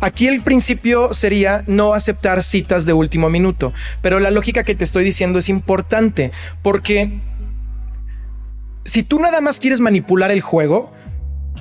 Aquí 0.00 0.26
el 0.26 0.42
principio 0.42 1.14
sería 1.14 1.64
no 1.66 1.94
aceptar 1.94 2.42
citas 2.42 2.84
de 2.84 2.92
último 2.92 3.30
minuto, 3.30 3.72
pero 4.02 4.20
la 4.20 4.30
lógica 4.30 4.64
que 4.64 4.74
te 4.74 4.84
estoy 4.84 5.04
diciendo 5.04 5.38
es 5.38 5.48
importante 5.48 6.32
porque 6.62 7.20
si 8.84 9.02
tú 9.02 9.18
nada 9.18 9.40
más 9.40 9.60
quieres 9.60 9.80
manipular 9.80 10.30
el 10.30 10.42
juego, 10.42 10.92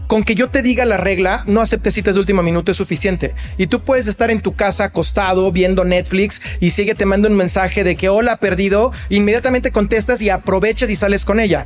con 0.08 0.24
que 0.24 0.36
yo 0.36 0.50
te 0.50 0.62
diga 0.62 0.86
la 0.86 0.98
regla, 0.98 1.44
no 1.48 1.62
aceptes 1.62 1.94
citas 1.94 2.16
de 2.16 2.20
último 2.20 2.44
minuto 2.44 2.72
es 2.72 2.78
suficiente. 2.78 3.34
Y 3.58 3.68
tú 3.68 3.84
puedes 3.84 4.08
estar 4.08 4.30
en 4.30 4.42
tu 4.42 4.54
casa 4.56 4.86
acostado 4.86 5.52
viendo 5.52 5.86
Netflix 5.86 6.42
y 6.60 6.72
sigue 6.72 6.96
te 6.96 7.06
mando 7.06 7.28
un 7.28 7.36
mensaje 7.36 7.84
de 7.84 7.96
que 7.96 8.10
hola 8.10 8.38
perdido, 8.38 8.92
inmediatamente 9.10 9.72
contestas 9.72 10.22
y 10.22 10.30
aprovechas 10.30 10.90
y 10.90 10.96
sales 10.96 11.26
con 11.26 11.40
ella. 11.40 11.66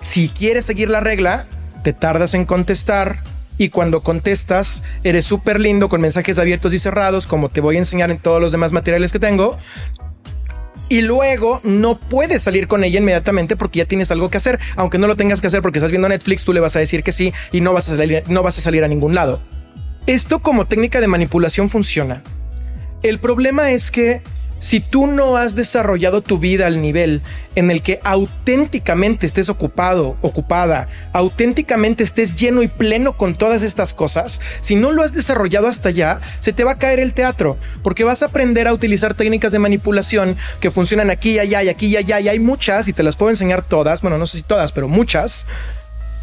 Si 0.00 0.28
quieres 0.28 0.64
seguir 0.64 0.88
la 0.88 1.00
regla, 1.00 1.46
te 1.82 1.92
tardas 1.92 2.34
en 2.34 2.46
contestar, 2.46 3.18
y 3.58 3.68
cuando 3.68 4.00
contestas 4.00 4.82
eres 5.04 5.24
súper 5.24 5.60
lindo 5.60 5.88
con 5.88 6.00
mensajes 6.00 6.38
abiertos 6.38 6.74
y 6.74 6.78
cerrados, 6.78 7.26
como 7.26 7.48
te 7.48 7.60
voy 7.60 7.76
a 7.76 7.78
enseñar 7.78 8.10
en 8.10 8.18
todos 8.18 8.40
los 8.40 8.52
demás 8.52 8.72
materiales 8.72 9.12
que 9.12 9.18
tengo. 9.18 9.56
Y 10.88 11.00
luego 11.00 11.60
no 11.62 11.98
puedes 11.98 12.42
salir 12.42 12.66
con 12.66 12.84
ella 12.84 12.98
inmediatamente 12.98 13.56
porque 13.56 13.78
ya 13.78 13.84
tienes 13.86 14.10
algo 14.10 14.28
que 14.28 14.36
hacer. 14.36 14.58
Aunque 14.76 14.98
no 14.98 15.06
lo 15.06 15.16
tengas 15.16 15.40
que 15.40 15.46
hacer 15.46 15.62
porque 15.62 15.78
estás 15.78 15.90
viendo 15.90 16.08
Netflix, 16.08 16.44
tú 16.44 16.52
le 16.52 16.60
vas 16.60 16.76
a 16.76 16.78
decir 16.80 17.02
que 17.02 17.12
sí 17.12 17.32
y 17.52 17.60
no 17.60 17.72
vas 17.72 17.88
a 17.88 17.96
salir, 17.96 18.24
no 18.26 18.42
vas 18.42 18.58
a, 18.58 18.60
salir 18.60 18.84
a 18.84 18.88
ningún 18.88 19.14
lado. 19.14 19.40
Esto 20.06 20.40
como 20.40 20.66
técnica 20.66 21.00
de 21.00 21.06
manipulación 21.06 21.68
funciona. 21.68 22.22
El 23.02 23.18
problema 23.18 23.70
es 23.70 23.90
que 23.90 24.22
si 24.64 24.80
tú 24.80 25.06
no 25.06 25.36
has 25.36 25.54
desarrollado 25.54 26.22
tu 26.22 26.38
vida 26.38 26.66
al 26.66 26.80
nivel 26.80 27.20
en 27.54 27.70
el 27.70 27.82
que 27.82 28.00
auténticamente 28.02 29.26
estés 29.26 29.50
ocupado, 29.50 30.16
ocupada, 30.22 30.88
auténticamente 31.12 32.02
estés 32.02 32.34
lleno 32.34 32.62
y 32.62 32.68
pleno 32.68 33.14
con 33.14 33.34
todas 33.34 33.62
estas 33.62 33.92
cosas, 33.92 34.40
si 34.62 34.74
no 34.74 34.90
lo 34.90 35.02
has 35.02 35.12
desarrollado 35.12 35.68
hasta 35.68 35.90
allá, 35.90 36.18
se 36.40 36.54
te 36.54 36.64
va 36.64 36.72
a 36.72 36.78
caer 36.78 36.98
el 36.98 37.12
teatro, 37.12 37.58
porque 37.82 38.04
vas 38.04 38.22
a 38.22 38.26
aprender 38.26 38.66
a 38.66 38.72
utilizar 38.72 39.12
técnicas 39.12 39.52
de 39.52 39.58
manipulación 39.58 40.38
que 40.60 40.70
funcionan 40.70 41.10
aquí 41.10 41.38
allá 41.38 41.62
y 41.62 41.68
aquí 41.68 41.88
y 41.88 41.96
allá 41.98 42.20
y 42.20 42.30
hay 42.30 42.38
muchas 42.38 42.88
y 42.88 42.94
te 42.94 43.02
las 43.02 43.16
puedo 43.16 43.28
enseñar 43.28 43.62
todas, 43.62 44.00
bueno, 44.00 44.16
no 44.16 44.24
sé 44.24 44.38
si 44.38 44.44
todas, 44.44 44.72
pero 44.72 44.88
muchas 44.88 45.46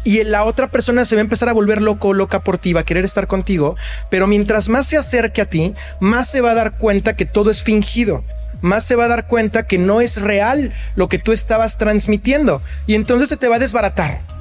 y 0.04 0.22
la 0.24 0.44
otra 0.44 0.68
persona 0.68 1.04
se 1.04 1.14
va 1.14 1.20
a 1.20 1.24
empezar 1.24 1.48
a 1.48 1.52
volver 1.52 1.80
loco 1.80 2.08
o 2.08 2.14
loca 2.14 2.42
por 2.42 2.58
ti, 2.58 2.72
va 2.72 2.80
a 2.80 2.84
querer 2.84 3.04
estar 3.04 3.26
contigo, 3.26 3.76
pero 4.10 4.26
mientras 4.26 4.68
más 4.68 4.86
se 4.86 4.96
acerque 4.96 5.40
a 5.40 5.46
ti, 5.46 5.74
más 6.00 6.28
se 6.28 6.40
va 6.40 6.52
a 6.52 6.54
dar 6.54 6.78
cuenta 6.78 7.16
que 7.16 7.26
todo 7.26 7.50
es 7.50 7.62
fingido, 7.62 8.24
más 8.60 8.84
se 8.84 8.96
va 8.96 9.04
a 9.04 9.08
dar 9.08 9.26
cuenta 9.26 9.66
que 9.66 9.78
no 9.78 10.00
es 10.00 10.20
real 10.20 10.72
lo 10.96 11.08
que 11.08 11.18
tú 11.18 11.32
estabas 11.32 11.78
transmitiendo 11.78 12.62
y 12.86 12.94
entonces 12.94 13.28
se 13.28 13.36
te 13.36 13.48
va 13.48 13.56
a 13.56 13.60
desbaratar. 13.60 14.32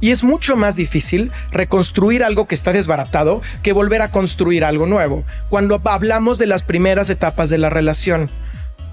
Y 0.00 0.10
es 0.10 0.24
mucho 0.24 0.56
más 0.56 0.74
difícil 0.74 1.30
reconstruir 1.52 2.24
algo 2.24 2.48
que 2.48 2.56
está 2.56 2.72
desbaratado 2.72 3.40
que 3.62 3.72
volver 3.72 4.02
a 4.02 4.10
construir 4.10 4.64
algo 4.64 4.86
nuevo. 4.86 5.24
Cuando 5.48 5.80
hablamos 5.84 6.38
de 6.38 6.46
las 6.46 6.64
primeras 6.64 7.08
etapas 7.08 7.50
de 7.50 7.58
la 7.58 7.70
relación, 7.70 8.28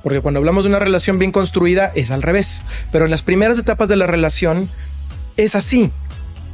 porque 0.04 0.22
cuando 0.22 0.38
hablamos 0.38 0.66
de 0.66 0.70
una 0.70 0.78
relación 0.78 1.18
bien 1.18 1.32
construida 1.32 1.92
es 1.96 2.12
al 2.12 2.22
revés, 2.22 2.62
pero 2.92 3.06
en 3.06 3.12
las 3.12 3.24
primeras 3.24 3.58
etapas 3.58 3.90
de 3.90 3.96
la 3.96 4.06
relación 4.06 4.70
es 5.44 5.56
así, 5.56 5.92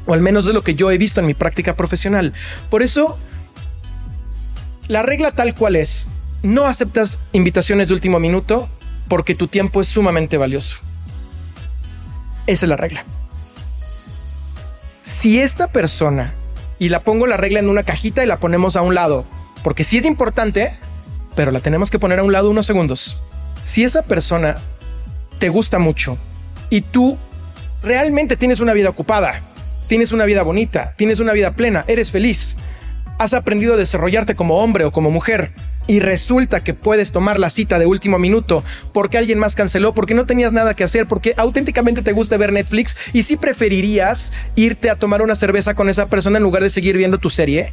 o 0.06 0.14
al 0.14 0.22
menos 0.22 0.46
de 0.46 0.54
lo 0.54 0.64
que 0.64 0.76
yo 0.76 0.92
he 0.92 0.98
visto 0.98 1.20
en 1.20 1.28
mi 1.28 1.34
práctica 1.34 1.76
profesional. 1.76 2.34
Por 2.70 2.84
eso, 2.84 3.18
la 4.88 5.04
regla 5.04 5.32
tal 5.32 5.56
cual 5.56 5.76
es, 5.76 6.08
no 6.44 6.66
aceptas 6.66 7.20
invitaciones 7.32 7.88
de 7.88 7.96
último 7.96 8.20
minuto 8.20 8.70
porque 9.08 9.36
tu 9.36 9.48
tiempo 9.48 9.82
es 9.82 9.88
sumamente 9.88 10.38
valioso. 10.38 10.78
Esa 12.48 12.66
es 12.66 12.70
la 12.70 12.78
regla. 12.78 13.06
Si 15.02 15.40
esta 15.40 15.68
persona, 15.68 16.34
y 16.78 16.90
la 16.90 17.04
pongo 17.04 17.26
la 17.26 17.38
regla 17.38 17.60
en 17.60 17.70
una 17.70 17.84
cajita 17.84 18.24
y 18.24 18.28
la 18.28 18.40
ponemos 18.40 18.76
a 18.76 18.82
un 18.82 18.94
lado, 18.94 19.26
porque 19.64 19.84
sí 19.84 19.98
es 19.98 20.06
importante, 20.06 20.78
pero 21.36 21.52
la 21.52 21.60
tenemos 21.60 21.90
que 21.90 22.00
poner 22.00 22.20
a 22.20 22.24
un 22.24 22.32
lado 22.32 22.50
unos 22.50 22.66
segundos. 22.66 23.22
Si 23.64 23.84
esa 23.84 24.04
persona 24.04 24.58
te 25.40 25.50
gusta 25.50 25.80
mucho 25.80 26.18
y 26.70 26.82
tú 26.82 27.18
realmente 27.86 28.36
tienes 28.36 28.60
una 28.60 28.74
vida 28.74 28.90
ocupada, 28.90 29.42
tienes 29.88 30.12
una 30.12 30.26
vida 30.26 30.44
bonita, 30.44 30.94
tienes 30.98 31.20
una 31.20 31.34
vida 31.34 31.54
plena, 31.54 31.86
eres 31.88 32.12
feliz, 32.12 32.58
has 33.20 33.34
aprendido 33.34 33.76
a 33.76 33.78
desarrollarte 33.78 34.36
como 34.36 34.58
hombre 34.58 34.86
o 34.86 34.92
como 34.92 35.12
mujer 35.12 35.52
y 35.88 36.00
resulta 36.00 36.64
que 36.64 36.74
puedes 36.74 37.12
tomar 37.12 37.40
la 37.40 37.52
cita 37.52 37.78
de 37.78 37.86
último 37.86 38.18
minuto 38.18 38.64
porque 38.92 39.20
alguien 39.20 39.38
más 39.38 39.56
canceló, 39.56 39.94
porque 39.94 40.16
no 40.16 40.26
tenías 40.26 40.52
nada 40.52 40.74
que 40.74 40.84
hacer, 40.84 41.08
porque 41.08 41.36
auténticamente 41.38 42.02
te 42.02 42.12
gusta 42.12 42.38
ver 42.38 42.52
Netflix 42.52 42.98
y 43.14 43.24
si 43.24 43.38
preferirías 43.38 44.34
irte 44.56 44.90
a 44.90 44.96
tomar 44.96 45.22
una 45.22 45.36
cerveza 45.36 45.76
con 45.76 45.88
esa 45.88 46.08
persona 46.08 46.38
en 46.38 46.44
lugar 46.44 46.64
de 46.64 46.72
seguir 46.72 46.98
viendo 46.98 47.20
tu 47.20 47.30
serie 47.30 47.72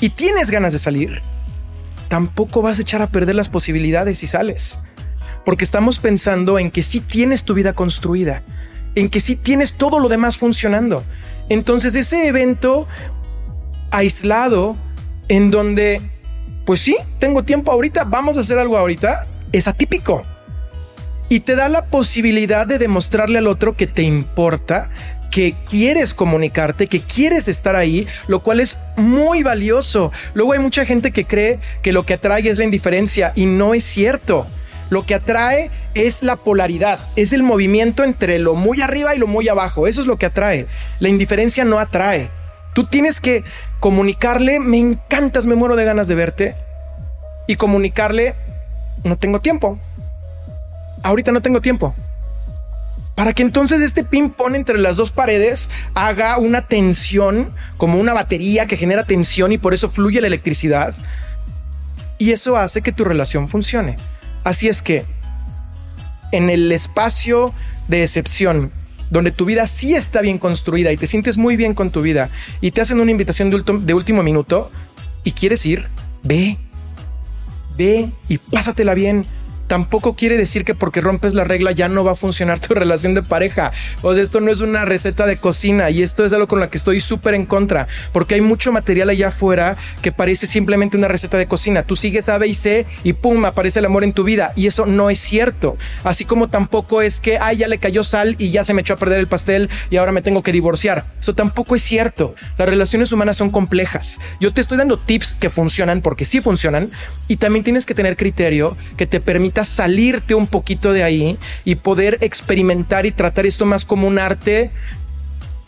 y 0.00 0.10
tienes 0.10 0.52
ganas 0.52 0.72
de 0.72 0.78
salir, 0.78 1.20
tampoco 2.08 2.62
vas 2.62 2.78
a 2.78 2.82
echar 2.82 3.02
a 3.02 3.10
perder 3.10 3.34
las 3.34 3.48
posibilidades 3.48 4.20
si 4.20 4.28
sales. 4.28 4.80
Porque 5.44 5.64
estamos 5.64 5.98
pensando 5.98 6.58
en 6.58 6.70
que 6.70 6.82
sí 6.82 7.00
tienes 7.00 7.44
tu 7.44 7.54
vida 7.54 7.72
construida, 7.72 8.42
en 8.96 9.08
que 9.08 9.20
sí 9.20 9.36
tienes 9.36 9.74
todo 9.74 10.00
lo 10.00 10.08
demás 10.08 10.36
funcionando. 10.36 11.04
Entonces 11.48 11.94
ese 11.94 12.26
evento 12.26 12.88
aislado 13.92 14.76
en 15.28 15.52
donde, 15.52 16.00
pues 16.64 16.80
sí, 16.80 16.96
tengo 17.20 17.44
tiempo 17.44 17.70
ahorita, 17.70 18.04
vamos 18.04 18.36
a 18.36 18.40
hacer 18.40 18.58
algo 18.58 18.76
ahorita, 18.76 19.26
es 19.52 19.68
atípico. 19.68 20.24
Y 21.28 21.40
te 21.40 21.56
da 21.56 21.68
la 21.68 21.84
posibilidad 21.84 22.66
de 22.66 22.78
demostrarle 22.78 23.38
al 23.38 23.48
otro 23.48 23.76
que 23.76 23.86
te 23.86 24.02
importa, 24.02 24.90
que 25.30 25.54
quieres 25.68 26.14
comunicarte, 26.14 26.86
que 26.86 27.02
quieres 27.02 27.48
estar 27.48 27.76
ahí, 27.76 28.06
lo 28.26 28.42
cual 28.42 28.60
es 28.60 28.78
muy 28.96 29.42
valioso. 29.42 30.12
Luego 30.34 30.52
hay 30.52 30.60
mucha 30.60 30.86
gente 30.86 31.10
que 31.10 31.26
cree 31.26 31.58
que 31.82 31.92
lo 31.92 32.06
que 32.06 32.14
atrae 32.14 32.48
es 32.48 32.58
la 32.58 32.64
indiferencia 32.64 33.32
y 33.34 33.46
no 33.46 33.74
es 33.74 33.84
cierto. 33.84 34.46
Lo 34.88 35.04
que 35.04 35.14
atrae 35.14 35.70
es 35.94 36.22
la 36.22 36.36
polaridad, 36.36 37.00
es 37.16 37.32
el 37.32 37.42
movimiento 37.42 38.04
entre 38.04 38.38
lo 38.38 38.54
muy 38.54 38.80
arriba 38.82 39.14
y 39.14 39.18
lo 39.18 39.26
muy 39.26 39.48
abajo. 39.48 39.86
Eso 39.86 40.00
es 40.00 40.06
lo 40.06 40.16
que 40.16 40.26
atrae. 40.26 40.66
La 41.00 41.08
indiferencia 41.08 41.64
no 41.64 41.78
atrae. 41.78 42.30
Tú 42.74 42.86
tienes 42.86 43.20
que 43.20 43.42
comunicarle, 43.80 44.60
me 44.60 44.78
encantas, 44.78 45.46
me 45.46 45.56
muero 45.56 45.76
de 45.76 45.84
ganas 45.84 46.08
de 46.08 46.14
verte. 46.14 46.54
Y 47.48 47.56
comunicarle, 47.56 48.34
no 49.02 49.16
tengo 49.16 49.40
tiempo. 49.40 49.78
Ahorita 51.02 51.32
no 51.32 51.40
tengo 51.40 51.60
tiempo. 51.60 51.94
Para 53.16 53.32
que 53.32 53.42
entonces 53.42 53.80
este 53.80 54.04
ping-pong 54.04 54.54
entre 54.54 54.78
las 54.78 54.96
dos 54.96 55.10
paredes 55.10 55.70
haga 55.94 56.36
una 56.36 56.68
tensión, 56.68 57.54
como 57.78 57.98
una 57.98 58.12
batería 58.12 58.66
que 58.66 58.76
genera 58.76 59.04
tensión 59.04 59.52
y 59.52 59.58
por 59.58 59.72
eso 59.72 59.90
fluye 59.90 60.20
la 60.20 60.26
electricidad. 60.26 60.94
Y 62.18 62.32
eso 62.32 62.56
hace 62.56 62.82
que 62.82 62.92
tu 62.92 63.04
relación 63.04 63.48
funcione. 63.48 63.96
Así 64.46 64.68
es 64.68 64.80
que 64.80 65.04
en 66.30 66.50
el 66.50 66.70
espacio 66.70 67.52
de 67.88 68.04
excepción, 68.04 68.70
donde 69.10 69.32
tu 69.32 69.44
vida 69.44 69.66
sí 69.66 69.96
está 69.96 70.20
bien 70.20 70.38
construida 70.38 70.92
y 70.92 70.96
te 70.96 71.08
sientes 71.08 71.36
muy 71.36 71.56
bien 71.56 71.74
con 71.74 71.90
tu 71.90 72.00
vida 72.00 72.30
y 72.60 72.70
te 72.70 72.80
hacen 72.80 73.00
una 73.00 73.10
invitación 73.10 73.50
de, 73.50 73.94
último 73.94 74.22
minuto 74.22 74.70
y 75.24 75.32
quieres 75.32 75.66
ir, 75.66 75.88
ve, 76.22 76.58
ve 77.76 78.08
y 78.28 78.38
pásatela 78.38 78.94
bien 78.94 79.26
tampoco 79.66 80.14
quiere 80.14 80.36
decir 80.36 80.64
que 80.64 80.74
porque 80.74 81.00
rompes 81.00 81.34
la 81.34 81.44
regla 81.44 81.72
ya 81.72 81.88
no 81.88 82.04
va 82.04 82.12
a 82.12 82.16
funcionar 82.16 82.60
tu 82.60 82.74
relación 82.74 83.14
de 83.14 83.22
pareja. 83.22 83.72
O 84.02 84.14
sea, 84.14 84.22
esto 84.22 84.40
no 84.40 84.50
es 84.50 84.60
una 84.60 84.84
receta 84.84 85.26
de 85.26 85.36
cocina 85.36 85.90
y 85.90 86.02
esto 86.02 86.24
es 86.24 86.32
algo 86.32 86.48
con 86.48 86.60
lo 86.60 86.70
que 86.70 86.78
estoy 86.78 87.00
súper 87.00 87.34
en 87.34 87.46
contra, 87.46 87.86
porque 88.12 88.34
hay 88.34 88.40
mucho 88.40 88.72
material 88.72 89.10
allá 89.10 89.28
afuera 89.28 89.76
que 90.02 90.12
parece 90.12 90.46
simplemente 90.46 90.96
una 90.96 91.08
receta 91.08 91.38
de 91.38 91.46
cocina. 91.46 91.82
Tú 91.82 91.96
sigues 91.96 92.28
A, 92.28 92.38
B 92.38 92.48
y 92.48 92.54
C 92.54 92.86
y 93.04 93.12
pum, 93.14 93.44
aparece 93.44 93.78
el 93.78 93.86
amor 93.86 94.04
en 94.04 94.12
tu 94.12 94.24
vida 94.24 94.52
y 94.56 94.66
eso 94.66 94.86
no 94.86 95.10
es 95.10 95.18
cierto. 95.18 95.76
Así 96.04 96.24
como 96.24 96.48
tampoco 96.48 97.02
es 97.02 97.20
que, 97.20 97.38
ay, 97.38 97.58
ya 97.58 97.68
le 97.68 97.78
cayó 97.78 98.04
sal 98.04 98.36
y 98.38 98.50
ya 98.50 98.64
se 98.64 98.74
me 98.74 98.80
echó 98.80 98.94
a 98.94 98.98
perder 98.98 99.18
el 99.18 99.28
pastel 99.28 99.68
y 99.90 99.96
ahora 99.96 100.12
me 100.12 100.22
tengo 100.22 100.42
que 100.42 100.52
divorciar. 100.52 101.04
Eso 101.20 101.34
tampoco 101.34 101.74
es 101.74 101.82
cierto. 101.82 102.34
Las 102.58 102.68
relaciones 102.68 103.12
humanas 103.12 103.36
son 103.36 103.50
complejas. 103.50 104.20
Yo 104.40 104.52
te 104.52 104.60
estoy 104.60 104.78
dando 104.78 104.98
tips 104.98 105.34
que 105.34 105.50
funcionan 105.50 106.02
porque 106.02 106.24
sí 106.24 106.40
funcionan 106.40 106.90
y 107.28 107.36
también 107.36 107.64
tienes 107.64 107.86
que 107.86 107.94
tener 107.94 108.16
criterio 108.16 108.76
que 108.96 109.06
te 109.06 109.20
salirte 109.64 110.34
un 110.34 110.46
poquito 110.46 110.92
de 110.92 111.02
ahí 111.02 111.38
y 111.64 111.76
poder 111.76 112.18
experimentar 112.20 113.06
y 113.06 113.12
tratar 113.12 113.46
esto 113.46 113.66
más 113.66 113.84
como 113.84 114.06
un 114.06 114.18
arte 114.18 114.70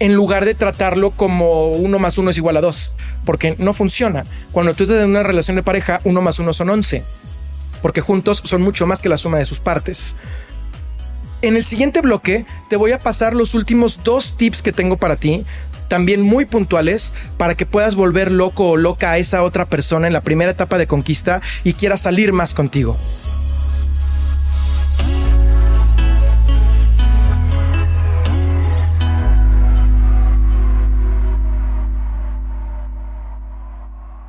en 0.00 0.14
lugar 0.14 0.44
de 0.44 0.54
tratarlo 0.54 1.10
como 1.10 1.72
uno 1.72 1.98
más 1.98 2.18
uno 2.18 2.30
es 2.30 2.36
igual 2.36 2.56
a 2.56 2.60
dos, 2.60 2.94
porque 3.24 3.56
no 3.58 3.72
funciona. 3.72 4.24
Cuando 4.52 4.74
tú 4.74 4.84
estás 4.84 5.02
en 5.02 5.10
una 5.10 5.22
relación 5.22 5.56
de 5.56 5.62
pareja, 5.62 6.00
uno 6.04 6.22
más 6.22 6.38
uno 6.38 6.52
son 6.52 6.70
once, 6.70 7.02
porque 7.82 8.00
juntos 8.00 8.40
son 8.44 8.62
mucho 8.62 8.86
más 8.86 9.02
que 9.02 9.08
la 9.08 9.16
suma 9.16 9.38
de 9.38 9.44
sus 9.44 9.58
partes. 9.58 10.14
En 11.42 11.56
el 11.56 11.64
siguiente 11.64 12.00
bloque 12.00 12.46
te 12.68 12.76
voy 12.76 12.92
a 12.92 13.02
pasar 13.02 13.34
los 13.34 13.54
últimos 13.54 14.00
dos 14.02 14.36
tips 14.36 14.62
que 14.62 14.72
tengo 14.72 14.96
para 14.96 15.16
ti, 15.16 15.44
también 15.88 16.22
muy 16.22 16.44
puntuales, 16.44 17.12
para 17.36 17.56
que 17.56 17.66
puedas 17.66 17.94
volver 17.94 18.30
loco 18.30 18.70
o 18.70 18.76
loca 18.76 19.12
a 19.12 19.18
esa 19.18 19.42
otra 19.42 19.64
persona 19.66 20.06
en 20.06 20.12
la 20.12 20.20
primera 20.20 20.50
etapa 20.50 20.78
de 20.78 20.86
conquista 20.86 21.40
y 21.64 21.72
quiera 21.72 21.96
salir 21.96 22.32
más 22.32 22.54
contigo. 22.54 22.96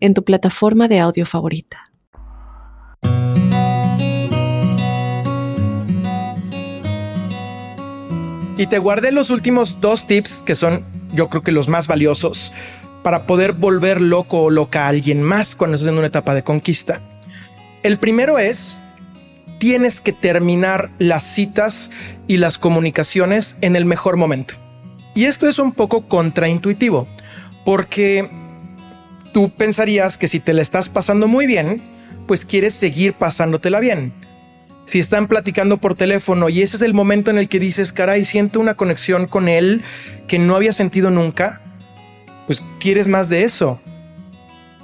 en 0.00 0.14
tu 0.14 0.24
plataforma 0.24 0.88
de 0.88 1.00
audio 1.00 1.26
favorita. 1.26 1.90
Y 8.56 8.66
te 8.66 8.78
guardé 8.78 9.10
los 9.12 9.30
últimos 9.30 9.80
dos 9.80 10.06
tips 10.06 10.42
que 10.42 10.54
son 10.54 10.84
yo 11.12 11.28
creo 11.28 11.42
que 11.42 11.52
los 11.52 11.68
más 11.68 11.86
valiosos 11.86 12.52
para 13.02 13.26
poder 13.26 13.54
volver 13.54 14.00
loco 14.00 14.42
o 14.42 14.50
loca 14.50 14.84
a 14.84 14.88
alguien 14.88 15.22
más 15.22 15.56
cuando 15.56 15.76
estás 15.76 15.88
en 15.88 15.98
una 15.98 16.08
etapa 16.08 16.34
de 16.34 16.44
conquista. 16.44 17.00
El 17.82 17.98
primero 17.98 18.38
es, 18.38 18.82
tienes 19.58 20.00
que 20.00 20.12
terminar 20.12 20.90
las 20.98 21.22
citas 21.22 21.90
y 22.26 22.36
las 22.36 22.58
comunicaciones 22.58 23.56
en 23.62 23.76
el 23.76 23.86
mejor 23.86 24.16
momento. 24.16 24.54
Y 25.14 25.24
esto 25.24 25.48
es 25.48 25.58
un 25.58 25.72
poco 25.72 26.02
contraintuitivo, 26.06 27.08
porque 27.64 28.28
tú 29.32 29.50
pensarías 29.50 30.18
que 30.18 30.28
si 30.28 30.40
te 30.40 30.52
la 30.52 30.62
estás 30.62 30.88
pasando 30.88 31.28
muy 31.28 31.46
bien, 31.46 31.82
pues 32.26 32.44
quieres 32.44 32.74
seguir 32.74 33.14
pasándotela 33.14 33.80
bien. 33.80 34.12
Si 34.86 34.98
están 34.98 35.28
platicando 35.28 35.76
por 35.76 35.94
teléfono 35.94 36.48
y 36.48 36.62
ese 36.62 36.76
es 36.76 36.82
el 36.82 36.94
momento 36.94 37.30
en 37.30 37.38
el 37.38 37.48
que 37.48 37.60
dices, 37.60 37.92
caray, 37.92 38.24
siento 38.24 38.58
una 38.58 38.74
conexión 38.74 39.26
con 39.26 39.48
él 39.48 39.82
que 40.26 40.38
no 40.38 40.56
había 40.56 40.72
sentido 40.72 41.10
nunca, 41.10 41.60
pues 42.46 42.62
quieres 42.80 43.06
más 43.06 43.28
de 43.28 43.44
eso. 43.44 43.80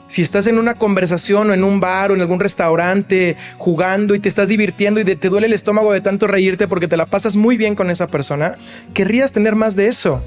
Si 0.09 0.23
estás 0.23 0.47
en 0.47 0.59
una 0.59 0.75
conversación 0.75 1.51
o 1.51 1.55
en 1.55 1.65
un 1.65 1.81
bar 1.81 2.13
o 2.13 2.15
en 2.15 2.21
algún 2.21 2.39
restaurante 2.39 3.37
jugando 3.57 4.15
y 4.15 4.21
te 4.21 4.29
estás 4.29 4.47
divirtiendo 4.47 5.01
y 5.01 5.05
te 5.05 5.29
duele 5.29 5.49
el 5.49 5.53
estómago 5.53 5.93
de 5.93 6.01
tanto 6.01 6.29
reírte 6.29 6.69
porque 6.69 6.87
te 6.87 6.97
la 6.97 7.07
pasas 7.07 7.35
muy 7.35 7.57
bien 7.57 7.75
con 7.75 7.91
esa 7.91 8.07
persona, 8.07 8.55
querrías 8.95 9.33
tener 9.33 9.57
más 9.57 9.75
de 9.75 9.89
eso. 9.89 10.23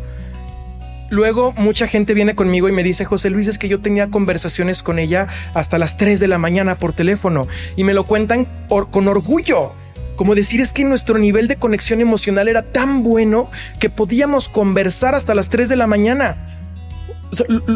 Luego 1.09 1.53
mucha 1.57 1.87
gente 1.87 2.13
viene 2.13 2.35
conmigo 2.35 2.69
y 2.69 2.71
me 2.71 2.83
dice, 2.83 3.05
José 3.05 3.29
Luis, 3.29 3.47
es 3.47 3.57
que 3.57 3.67
yo 3.67 3.79
tenía 3.79 4.09
conversaciones 4.09 4.83
con 4.83 4.99
ella 4.99 5.27
hasta 5.53 5.77
las 5.77 5.97
3 5.97 6.19
de 6.19 6.27
la 6.27 6.37
mañana 6.37 6.77
por 6.77 6.93
teléfono 6.93 7.47
y 7.75 7.83
me 7.83 7.93
lo 7.93 8.05
cuentan 8.05 8.47
con 8.91 9.07
orgullo. 9.07 9.73
Como 10.15 10.35
decir 10.35 10.61
es 10.61 10.73
que 10.73 10.83
nuestro 10.83 11.17
nivel 11.17 11.47
de 11.47 11.55
conexión 11.55 12.01
emocional 12.01 12.47
era 12.47 12.61
tan 12.61 13.03
bueno 13.03 13.49
que 13.79 13.89
podíamos 13.89 14.49
conversar 14.49 15.15
hasta 15.15 15.33
las 15.33 15.49
3 15.49 15.69
de 15.69 15.75
la 15.77 15.87
mañana. 15.87 16.35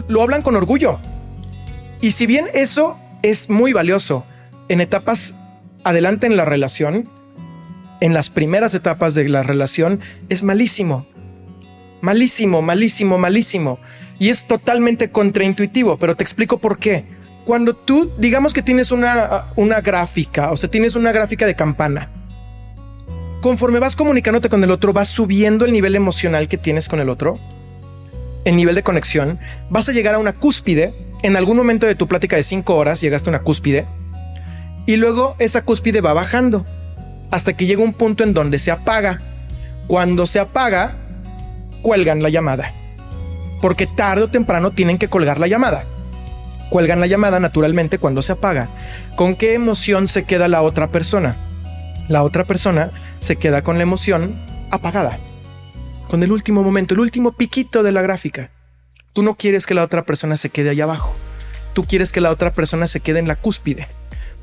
lo 0.07 0.21
hablan 0.21 0.41
con 0.41 0.55
orgullo. 0.55 0.99
Y 2.01 2.11
si 2.11 2.25
bien 2.25 2.47
eso 2.53 2.99
es 3.21 3.49
muy 3.49 3.73
valioso 3.73 4.25
en 4.67 4.81
etapas 4.81 5.35
adelante 5.83 6.27
en 6.27 6.37
la 6.37 6.45
relación, 6.45 7.09
en 8.01 8.13
las 8.13 8.29
primeras 8.29 8.73
etapas 8.73 9.15
de 9.15 9.29
la 9.29 9.43
relación 9.43 10.01
es 10.27 10.43
malísimo 10.43 11.07
Malísimo, 12.03 12.61
malísimo, 12.61 13.17
malísimo. 13.17 13.79
Y 14.19 14.27
es 14.27 14.45
totalmente 14.45 15.09
contraintuitivo, 15.09 15.97
pero 15.97 16.17
te 16.17 16.23
explico 16.25 16.57
por 16.57 16.77
qué. 16.77 17.05
Cuando 17.45 17.73
tú, 17.73 18.11
digamos 18.17 18.51
que 18.53 18.61
tienes 18.61 18.91
una, 18.91 19.45
una 19.55 19.79
gráfica, 19.79 20.51
o 20.51 20.57
sea, 20.57 20.69
tienes 20.69 20.95
una 20.95 21.13
gráfica 21.13 21.45
de 21.45 21.55
campana, 21.55 22.09
conforme 23.41 23.79
vas 23.79 23.95
comunicándote 23.95 24.49
con 24.49 24.61
el 24.65 24.71
otro, 24.71 24.91
vas 24.91 25.07
subiendo 25.07 25.63
el 25.63 25.71
nivel 25.71 25.95
emocional 25.95 26.49
que 26.49 26.57
tienes 26.57 26.89
con 26.89 26.99
el 26.99 27.07
otro, 27.07 27.39
el 28.43 28.57
nivel 28.57 28.75
de 28.75 28.83
conexión, 28.83 29.39
vas 29.69 29.87
a 29.87 29.93
llegar 29.93 30.15
a 30.15 30.19
una 30.19 30.33
cúspide. 30.33 30.93
En 31.21 31.37
algún 31.37 31.55
momento 31.55 31.87
de 31.87 31.95
tu 31.95 32.09
plática 32.09 32.35
de 32.35 32.43
cinco 32.43 32.75
horas 32.75 32.99
llegaste 32.99 33.29
a 33.29 33.31
una 33.31 33.43
cúspide 33.43 33.85
y 34.85 34.97
luego 34.97 35.37
esa 35.39 35.63
cúspide 35.63 36.01
va 36.01 36.11
bajando 36.11 36.65
hasta 37.31 37.53
que 37.53 37.65
llega 37.65 37.81
un 37.81 37.93
punto 37.93 38.25
en 38.25 38.33
donde 38.33 38.59
se 38.59 38.71
apaga. 38.71 39.21
Cuando 39.87 40.27
se 40.27 40.39
apaga, 40.39 40.97
cuelgan 41.83 42.23
la 42.23 42.29
llamada. 42.29 42.73
Porque 43.61 43.85
tarde 43.85 44.23
o 44.23 44.29
temprano 44.29 44.71
tienen 44.71 44.97
que 44.97 45.09
colgar 45.09 45.39
la 45.39 45.47
llamada. 45.47 45.85
Cuelgan 46.71 46.99
la 46.99 47.05
llamada 47.05 47.39
naturalmente 47.39 47.99
cuando 47.99 48.23
se 48.23 48.31
apaga. 48.31 48.69
¿Con 49.15 49.35
qué 49.35 49.53
emoción 49.53 50.07
se 50.07 50.23
queda 50.23 50.47
la 50.47 50.63
otra 50.63 50.87
persona? 50.87 51.35
La 52.07 52.23
otra 52.23 52.45
persona 52.45 52.89
se 53.19 53.35
queda 53.35 53.61
con 53.61 53.77
la 53.77 53.83
emoción 53.83 54.35
apagada. 54.71 55.19
Con 56.09 56.23
el 56.23 56.31
último 56.31 56.63
momento, 56.63 56.95
el 56.95 56.99
último 56.99 57.33
piquito 57.33 57.83
de 57.83 57.91
la 57.91 58.01
gráfica. 58.01 58.49
Tú 59.13 59.21
no 59.21 59.35
quieres 59.35 59.67
que 59.67 59.75
la 59.75 59.83
otra 59.83 60.01
persona 60.01 60.35
se 60.37 60.49
quede 60.49 60.71
allá 60.71 60.85
abajo. 60.85 61.15
Tú 61.73 61.83
quieres 61.83 62.11
que 62.11 62.21
la 62.21 62.31
otra 62.31 62.49
persona 62.49 62.87
se 62.87 62.99
quede 62.99 63.19
en 63.19 63.27
la 63.27 63.35
cúspide 63.35 63.87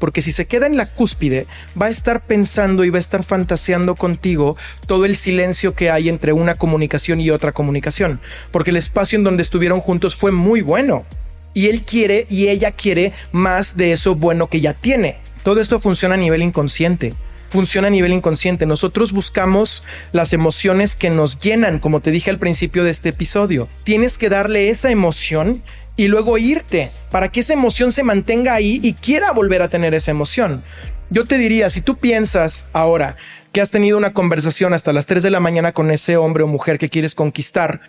porque 0.00 0.22
si 0.22 0.32
se 0.32 0.46
queda 0.46 0.66
en 0.66 0.76
la 0.76 0.86
cúspide, 0.86 1.46
va 1.80 1.86
a 1.86 1.90
estar 1.90 2.20
pensando 2.20 2.82
y 2.84 2.90
va 2.90 2.96
a 2.96 3.00
estar 3.00 3.22
fantaseando 3.22 3.94
contigo 3.94 4.56
todo 4.86 5.04
el 5.04 5.14
silencio 5.14 5.74
que 5.76 5.90
hay 5.90 6.08
entre 6.08 6.32
una 6.32 6.56
comunicación 6.56 7.20
y 7.20 7.30
otra 7.30 7.52
comunicación, 7.52 8.18
porque 8.50 8.70
el 8.70 8.76
espacio 8.76 9.16
en 9.16 9.24
donde 9.24 9.42
estuvieron 9.42 9.78
juntos 9.78 10.16
fue 10.16 10.32
muy 10.32 10.62
bueno. 10.62 11.04
Y 11.52 11.68
él 11.68 11.82
quiere 11.82 12.26
y 12.28 12.48
ella 12.48 12.72
quiere 12.72 13.12
más 13.30 13.76
de 13.76 13.92
eso 13.92 14.14
bueno 14.14 14.48
que 14.48 14.60
ya 14.60 14.72
tiene. 14.72 15.16
Todo 15.44 15.60
esto 15.60 15.78
funciona 15.78 16.14
a 16.14 16.18
nivel 16.18 16.42
inconsciente 16.42 17.14
funciona 17.50 17.88
a 17.88 17.90
nivel 17.90 18.12
inconsciente. 18.12 18.64
Nosotros 18.64 19.12
buscamos 19.12 19.82
las 20.12 20.32
emociones 20.32 20.94
que 20.94 21.10
nos 21.10 21.40
llenan, 21.40 21.80
como 21.80 22.00
te 22.00 22.12
dije 22.12 22.30
al 22.30 22.38
principio 22.38 22.84
de 22.84 22.90
este 22.90 23.10
episodio. 23.10 23.68
Tienes 23.82 24.16
que 24.16 24.28
darle 24.28 24.70
esa 24.70 24.90
emoción 24.90 25.62
y 26.00 26.08
luego 26.08 26.38
irte 26.38 26.92
para 27.10 27.28
que 27.28 27.40
esa 27.40 27.52
emoción 27.52 27.92
se 27.92 28.04
mantenga 28.04 28.54
ahí 28.54 28.80
y 28.82 28.94
quiera 28.94 29.32
volver 29.32 29.60
a 29.60 29.68
tener 29.68 29.92
esa 29.92 30.10
emoción. 30.10 30.62
Yo 31.10 31.26
te 31.26 31.36
diría, 31.36 31.68
si 31.68 31.82
tú 31.82 31.98
piensas 31.98 32.64
ahora 32.72 33.16
que 33.52 33.60
has 33.60 33.68
tenido 33.68 33.98
una 33.98 34.14
conversación 34.14 34.72
hasta 34.72 34.94
las 34.94 35.04
3 35.04 35.22
de 35.22 35.28
la 35.28 35.40
mañana 35.40 35.72
con 35.72 35.90
ese 35.90 36.16
hombre 36.16 36.42
o 36.42 36.46
mujer 36.46 36.78
que 36.78 36.88
quieres 36.88 37.14
conquistar, 37.14 37.82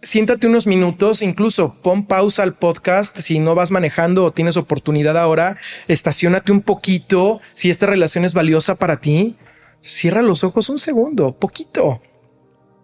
siéntate 0.00 0.46
unos 0.46 0.66
minutos, 0.66 1.20
incluso 1.20 1.74
pon 1.82 2.06
pausa 2.06 2.44
al 2.44 2.54
podcast. 2.54 3.18
Si 3.18 3.40
no 3.40 3.54
vas 3.54 3.72
manejando 3.72 4.24
o 4.24 4.32
tienes 4.32 4.56
oportunidad 4.56 5.18
ahora, 5.18 5.58
estacionate 5.86 6.52
un 6.52 6.62
poquito, 6.62 7.42
si 7.52 7.68
esta 7.68 7.84
relación 7.84 8.24
es 8.24 8.32
valiosa 8.32 8.76
para 8.76 9.02
ti, 9.02 9.36
cierra 9.82 10.22
los 10.22 10.44
ojos 10.44 10.70
un 10.70 10.78
segundo, 10.78 11.36
poquito, 11.38 12.00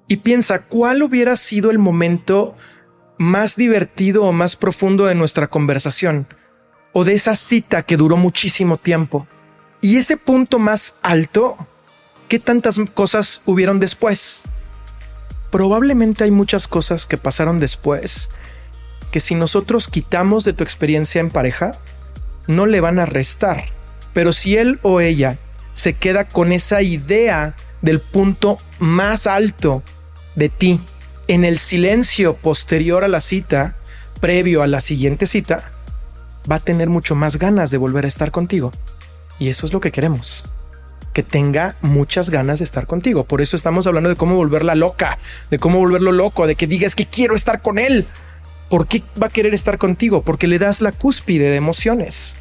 y 0.06 0.18
piensa 0.18 0.66
cuál 0.66 1.02
hubiera 1.02 1.34
sido 1.36 1.70
el 1.70 1.78
momento 1.78 2.54
más 3.18 3.56
divertido 3.56 4.24
o 4.24 4.32
más 4.32 4.56
profundo 4.56 5.06
de 5.06 5.14
nuestra 5.14 5.48
conversación, 5.48 6.26
o 6.92 7.04
de 7.04 7.14
esa 7.14 7.36
cita 7.36 7.82
que 7.82 7.96
duró 7.96 8.16
muchísimo 8.16 8.78
tiempo. 8.78 9.26
Y 9.80 9.96
ese 9.96 10.16
punto 10.16 10.58
más 10.58 10.94
alto, 11.02 11.56
¿qué 12.28 12.38
tantas 12.38 12.78
cosas 12.94 13.42
hubieron 13.44 13.80
después? 13.80 14.42
probablemente 15.50 16.24
hay 16.24 16.30
muchas 16.30 16.68
cosas 16.68 17.06
que 17.06 17.16
pasaron 17.16 17.60
después 17.60 18.28
que 19.10 19.20
si 19.20 19.34
nosotros 19.34 19.88
quitamos 19.88 20.44
de 20.44 20.52
tu 20.52 20.62
experiencia 20.64 21.20
en 21.20 21.30
pareja, 21.30 21.78
no 22.48 22.66
le 22.66 22.80
van 22.80 22.98
a 22.98 23.06
restar. 23.06 23.64
Pero 24.12 24.34
si 24.34 24.56
él 24.58 24.78
o 24.82 25.00
ella 25.00 25.38
se 25.74 25.94
queda 25.94 26.24
con 26.24 26.52
esa 26.52 26.82
idea 26.82 27.54
del 27.80 28.00
punto 28.00 28.58
más 28.78 29.26
alto 29.26 29.82
de 30.34 30.50
ti 30.50 30.80
en 31.28 31.44
el 31.44 31.58
silencio 31.58 32.34
posterior 32.34 33.04
a 33.04 33.08
la 33.08 33.20
cita, 33.20 33.74
previo 34.20 34.62
a 34.62 34.66
la 34.66 34.80
siguiente 34.80 35.26
cita, 35.26 35.70
va 36.50 36.56
a 36.56 36.60
tener 36.60 36.88
mucho 36.88 37.14
más 37.14 37.36
ganas 37.36 37.70
de 37.70 37.78
volver 37.78 38.04
a 38.04 38.08
estar 38.08 38.30
contigo. 38.30 38.72
Y 39.38 39.48
eso 39.48 39.66
es 39.66 39.72
lo 39.72 39.80
que 39.80 39.92
queremos 39.92 40.44
que 41.16 41.22
tenga 41.22 41.76
muchas 41.80 42.28
ganas 42.28 42.58
de 42.58 42.66
estar 42.66 42.86
contigo. 42.86 43.24
Por 43.24 43.40
eso 43.40 43.56
estamos 43.56 43.86
hablando 43.86 44.10
de 44.10 44.16
cómo 44.16 44.36
volverla 44.36 44.74
loca, 44.74 45.16
de 45.50 45.58
cómo 45.58 45.78
volverlo 45.78 46.12
loco, 46.12 46.46
de 46.46 46.56
que 46.56 46.66
digas 46.66 46.94
que 46.94 47.06
quiero 47.06 47.34
estar 47.34 47.62
con 47.62 47.78
él. 47.78 48.06
¿Por 48.68 48.86
qué 48.86 49.02
va 49.20 49.28
a 49.28 49.30
querer 49.30 49.54
estar 49.54 49.78
contigo? 49.78 50.20
Porque 50.20 50.46
le 50.46 50.58
das 50.58 50.82
la 50.82 50.92
cúspide 50.92 51.48
de 51.48 51.56
emociones. 51.56 52.36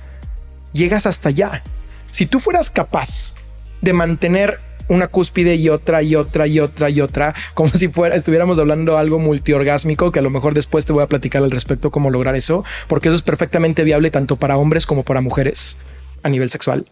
Llegas 0.73 1.05
hasta 1.05 1.29
allá. 1.29 1.63
Si 2.11 2.25
tú 2.25 2.41
fueras 2.41 2.69
capaz 2.69 3.33
de 3.81 3.93
mantener 3.93 4.59
una 4.87 5.07
cúspide 5.07 5.55
y 5.55 5.69
otra 5.69 6.03
y 6.03 6.15
otra 6.15 6.47
y 6.47 6.59
otra 6.59 6.89
y 6.89 7.01
otra, 7.01 7.33
como 7.53 7.69
si 7.69 7.87
fuera, 7.87 8.15
estuviéramos 8.15 8.59
hablando 8.59 8.97
algo 8.97 9.19
multiorgásmico, 9.19 10.11
que 10.11 10.19
a 10.19 10.23
lo 10.23 10.29
mejor 10.29 10.53
después 10.53 10.85
te 10.85 10.93
voy 10.93 11.03
a 11.03 11.07
platicar 11.07 11.43
al 11.43 11.51
respecto 11.51 11.91
cómo 11.91 12.09
lograr 12.09 12.35
eso, 12.35 12.63
porque 12.87 13.09
eso 13.09 13.15
es 13.15 13.21
perfectamente 13.21 13.83
viable 13.83 14.11
tanto 14.11 14.35
para 14.35 14.57
hombres 14.57 14.85
como 14.85 15.03
para 15.03 15.21
mujeres 15.21 15.77
a 16.23 16.29
nivel 16.29 16.49
sexual. 16.49 16.87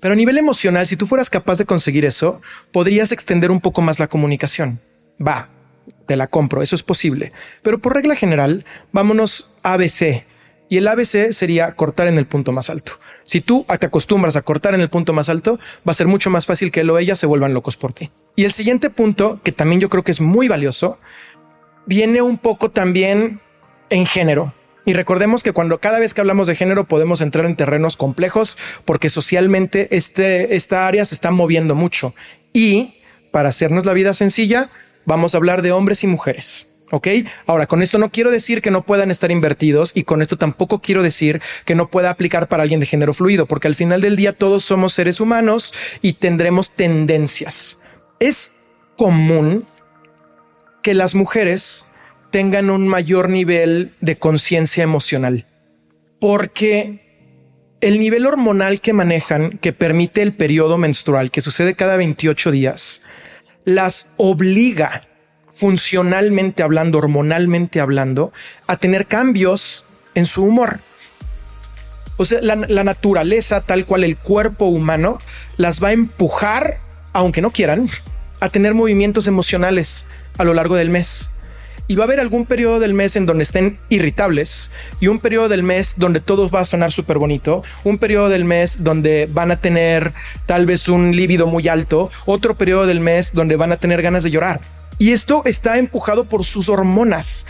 Pero 0.00 0.12
a 0.12 0.16
nivel 0.16 0.38
emocional, 0.38 0.86
si 0.86 0.96
tú 0.96 1.06
fueras 1.06 1.28
capaz 1.28 1.58
de 1.58 1.64
conseguir 1.64 2.04
eso, 2.04 2.40
podrías 2.72 3.10
extender 3.10 3.50
un 3.50 3.60
poco 3.60 3.82
más 3.82 3.98
la 3.98 4.06
comunicación. 4.06 4.80
Va, 5.20 5.48
te 6.06 6.16
la 6.16 6.28
compro, 6.28 6.62
eso 6.62 6.76
es 6.76 6.82
posible. 6.82 7.32
Pero 7.62 7.78
por 7.78 7.94
regla 7.94 8.14
general, 8.14 8.64
vámonos 8.92 9.50
ABC. 9.62 10.24
Y 10.68 10.76
el 10.76 10.86
ABC 10.86 11.32
sería 11.32 11.74
cortar 11.74 12.06
en 12.06 12.18
el 12.18 12.26
punto 12.26 12.52
más 12.52 12.70
alto. 12.70 12.92
Si 13.28 13.42
tú 13.42 13.66
te 13.78 13.84
acostumbras 13.84 14.36
a 14.36 14.40
cortar 14.40 14.72
en 14.72 14.80
el 14.80 14.88
punto 14.88 15.12
más 15.12 15.28
alto, 15.28 15.58
va 15.86 15.90
a 15.90 15.92
ser 15.92 16.06
mucho 16.06 16.30
más 16.30 16.46
fácil 16.46 16.72
que 16.72 16.80
él 16.80 16.88
o 16.88 16.98
ella 16.98 17.14
se 17.14 17.26
vuelvan 17.26 17.52
locos 17.52 17.76
por 17.76 17.92
ti. 17.92 18.10
Y 18.36 18.46
el 18.46 18.52
siguiente 18.52 18.88
punto, 18.88 19.38
que 19.44 19.52
también 19.52 19.82
yo 19.82 19.90
creo 19.90 20.02
que 20.02 20.12
es 20.12 20.22
muy 20.22 20.48
valioso, 20.48 20.98
viene 21.84 22.22
un 22.22 22.38
poco 22.38 22.70
también 22.70 23.42
en 23.90 24.06
género. 24.06 24.54
Y 24.86 24.94
recordemos 24.94 25.42
que 25.42 25.52
cuando 25.52 25.78
cada 25.78 25.98
vez 25.98 26.14
que 26.14 26.22
hablamos 26.22 26.46
de 26.46 26.54
género 26.54 26.88
podemos 26.88 27.20
entrar 27.20 27.44
en 27.44 27.54
terrenos 27.54 27.98
complejos 27.98 28.56
porque 28.86 29.10
socialmente 29.10 29.94
este, 29.94 30.56
esta 30.56 30.86
área 30.86 31.04
se 31.04 31.14
está 31.14 31.30
moviendo 31.30 31.74
mucho. 31.74 32.14
Y 32.54 32.94
para 33.30 33.50
hacernos 33.50 33.84
la 33.84 33.92
vida 33.92 34.14
sencilla, 34.14 34.70
vamos 35.04 35.34
a 35.34 35.36
hablar 35.36 35.60
de 35.60 35.72
hombres 35.72 36.02
y 36.02 36.06
mujeres. 36.06 36.70
¿Ok? 36.90 37.08
Ahora, 37.46 37.66
con 37.66 37.82
esto 37.82 37.98
no 37.98 38.10
quiero 38.10 38.30
decir 38.30 38.62
que 38.62 38.70
no 38.70 38.82
puedan 38.82 39.10
estar 39.10 39.30
invertidos 39.30 39.92
y 39.94 40.04
con 40.04 40.22
esto 40.22 40.36
tampoco 40.38 40.80
quiero 40.80 41.02
decir 41.02 41.42
que 41.64 41.74
no 41.74 41.90
pueda 41.90 42.10
aplicar 42.10 42.48
para 42.48 42.62
alguien 42.62 42.80
de 42.80 42.86
género 42.86 43.12
fluido, 43.12 43.46
porque 43.46 43.68
al 43.68 43.74
final 43.74 44.00
del 44.00 44.16
día 44.16 44.32
todos 44.32 44.64
somos 44.64 44.94
seres 44.94 45.20
humanos 45.20 45.74
y 46.00 46.14
tendremos 46.14 46.72
tendencias. 46.72 47.82
Es 48.20 48.52
común 48.96 49.66
que 50.82 50.94
las 50.94 51.14
mujeres 51.14 51.84
tengan 52.30 52.70
un 52.70 52.88
mayor 52.88 53.28
nivel 53.28 53.94
de 54.00 54.16
conciencia 54.16 54.82
emocional. 54.82 55.46
Porque 56.20 57.08
el 57.80 57.98
nivel 57.98 58.26
hormonal 58.26 58.80
que 58.80 58.92
manejan, 58.92 59.58
que 59.58 59.72
permite 59.72 60.22
el 60.22 60.32
periodo 60.32 60.78
menstrual, 60.78 61.30
que 61.30 61.40
sucede 61.40 61.74
cada 61.74 61.96
28 61.96 62.50
días, 62.50 63.02
las 63.64 64.08
obliga 64.16 65.07
funcionalmente 65.58 66.62
hablando, 66.62 66.98
hormonalmente 66.98 67.80
hablando, 67.80 68.32
a 68.68 68.76
tener 68.76 69.06
cambios 69.06 69.84
en 70.14 70.24
su 70.24 70.44
humor. 70.44 70.78
O 72.16 72.24
sea, 72.24 72.40
la, 72.40 72.56
naturaleza, 72.84 73.60
tal 73.60 73.84
cual 73.84 74.04
el 74.04 74.16
cuerpo 74.16 74.66
humano, 74.66 75.18
las 75.56 75.82
va 75.82 75.88
a 75.88 75.92
empujar, 75.92 76.78
aunque 77.12 77.42
no 77.42 77.50
quieran, 77.50 77.88
a 78.40 78.48
tener 78.48 78.74
movimientos 78.74 79.26
emocionales 79.26 80.06
a 80.36 80.44
lo 80.44 80.54
largo 80.54 80.76
del 80.76 80.90
mes 80.90 81.30
y 81.88 81.96
va 81.96 82.04
a 82.04 82.06
haber 82.06 82.20
algún 82.20 82.44
periodo 82.44 82.78
del 82.80 82.92
mes 82.92 83.16
en 83.16 83.24
donde 83.26 83.42
estén 83.42 83.78
irritables 83.88 84.70
y 85.00 85.08
un 85.08 85.18
periodo 85.18 85.48
del 85.48 85.62
mes 85.62 85.94
donde 85.96 86.20
todo 86.20 86.50
va 86.50 86.60
a 86.60 86.64
sonar 86.64 86.92
súper 86.92 87.18
bonito, 87.18 87.64
un 87.82 87.98
periodo 87.98 88.28
del 88.28 88.44
mes 88.44 88.84
donde 88.84 89.26
van 89.32 89.50
a 89.50 89.56
tener 89.56 90.12
tal 90.46 90.66
vez 90.66 90.88
un 90.88 91.16
líbido 91.16 91.46
muy 91.46 91.66
alto, 91.66 92.10
otro 92.26 92.54
periodo 92.54 92.86
del 92.86 93.00
mes 93.00 93.32
donde 93.32 93.56
van 93.56 93.72
a 93.72 93.78
tener 93.78 94.02
ganas 94.02 94.22
de 94.22 94.30
llorar. 94.30 94.60
Y 94.98 95.12
esto 95.12 95.42
está 95.44 95.78
empujado 95.78 96.24
por 96.24 96.44
sus 96.44 96.68
hormonas. 96.68 97.46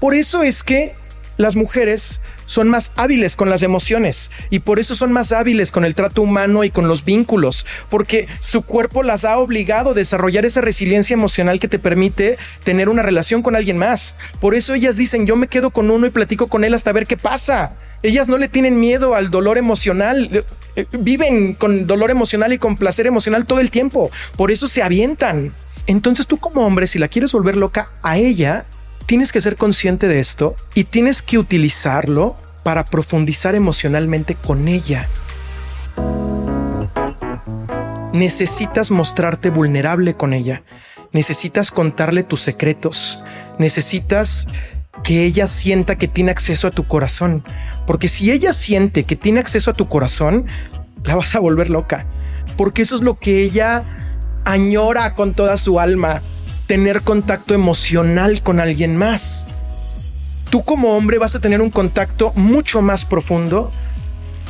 Por 0.00 0.14
eso 0.14 0.42
es 0.42 0.62
que 0.62 0.94
las 1.36 1.56
mujeres 1.56 2.20
son 2.46 2.68
más 2.68 2.92
hábiles 2.96 3.36
con 3.36 3.48
las 3.48 3.62
emociones 3.62 4.30
y 4.50 4.58
por 4.58 4.78
eso 4.78 4.94
son 4.94 5.12
más 5.12 5.32
hábiles 5.32 5.72
con 5.72 5.84
el 5.84 5.94
trato 5.94 6.22
humano 6.22 6.64
y 6.64 6.70
con 6.70 6.86
los 6.86 7.04
vínculos, 7.04 7.66
porque 7.88 8.28
su 8.40 8.62
cuerpo 8.62 9.02
las 9.02 9.24
ha 9.24 9.38
obligado 9.38 9.90
a 9.90 9.94
desarrollar 9.94 10.44
esa 10.44 10.60
resiliencia 10.60 11.14
emocional 11.14 11.58
que 11.58 11.68
te 11.68 11.78
permite 11.78 12.36
tener 12.64 12.88
una 12.88 13.02
relación 13.02 13.42
con 13.42 13.56
alguien 13.56 13.78
más. 13.78 14.16
Por 14.40 14.54
eso 14.54 14.74
ellas 14.74 14.96
dicen, 14.96 15.26
yo 15.26 15.36
me 15.36 15.48
quedo 15.48 15.70
con 15.70 15.90
uno 15.90 16.06
y 16.06 16.10
platico 16.10 16.48
con 16.48 16.64
él 16.64 16.74
hasta 16.74 16.92
ver 16.92 17.06
qué 17.06 17.16
pasa. 17.16 17.72
Ellas 18.02 18.28
no 18.28 18.36
le 18.36 18.48
tienen 18.48 18.80
miedo 18.80 19.14
al 19.14 19.30
dolor 19.30 19.56
emocional. 19.58 20.28
Eh, 20.32 20.44
eh, 20.76 20.86
viven 20.92 21.54
con 21.54 21.86
dolor 21.86 22.10
emocional 22.10 22.52
y 22.52 22.58
con 22.58 22.76
placer 22.76 23.06
emocional 23.06 23.46
todo 23.46 23.60
el 23.60 23.70
tiempo. 23.70 24.10
Por 24.36 24.50
eso 24.50 24.68
se 24.68 24.82
avientan. 24.82 25.52
Entonces 25.86 26.26
tú 26.26 26.38
como 26.38 26.64
hombre, 26.66 26.86
si 26.86 26.98
la 26.98 27.08
quieres 27.08 27.32
volver 27.32 27.56
loca 27.56 27.88
a 28.02 28.16
ella, 28.16 28.64
tienes 29.06 29.32
que 29.32 29.40
ser 29.40 29.56
consciente 29.56 30.08
de 30.08 30.20
esto 30.20 30.54
y 30.74 30.84
tienes 30.84 31.22
que 31.22 31.38
utilizarlo 31.38 32.36
para 32.62 32.84
profundizar 32.84 33.54
emocionalmente 33.54 34.34
con 34.34 34.68
ella. 34.68 35.06
Necesitas 38.12 38.90
mostrarte 38.90 39.50
vulnerable 39.50 40.14
con 40.14 40.34
ella. 40.34 40.62
Necesitas 41.12 41.70
contarle 41.70 42.22
tus 42.22 42.40
secretos. 42.40 43.24
Necesitas 43.58 44.46
que 45.02 45.24
ella 45.24 45.46
sienta 45.46 45.96
que 45.96 46.08
tiene 46.08 46.30
acceso 46.30 46.68
a 46.68 46.70
tu 46.70 46.86
corazón. 46.86 47.44
Porque 47.86 48.08
si 48.08 48.30
ella 48.30 48.52
siente 48.52 49.04
que 49.04 49.16
tiene 49.16 49.40
acceso 49.40 49.70
a 49.70 49.74
tu 49.74 49.88
corazón, 49.88 50.46
la 51.04 51.16
vas 51.16 51.34
a 51.34 51.40
volver 51.40 51.70
loca. 51.70 52.06
Porque 52.56 52.82
eso 52.82 52.96
es 52.96 53.02
lo 53.02 53.18
que 53.18 53.42
ella 53.42 53.84
añora 54.44 55.14
con 55.14 55.34
toda 55.34 55.56
su 55.56 55.80
alma 55.80 56.22
tener 56.66 57.02
contacto 57.02 57.54
emocional 57.54 58.42
con 58.42 58.60
alguien 58.60 58.96
más. 58.96 59.46
Tú 60.50 60.62
como 60.62 60.96
hombre 60.96 61.18
vas 61.18 61.34
a 61.34 61.40
tener 61.40 61.60
un 61.60 61.70
contacto 61.70 62.32
mucho 62.34 62.82
más 62.82 63.04
profundo 63.04 63.70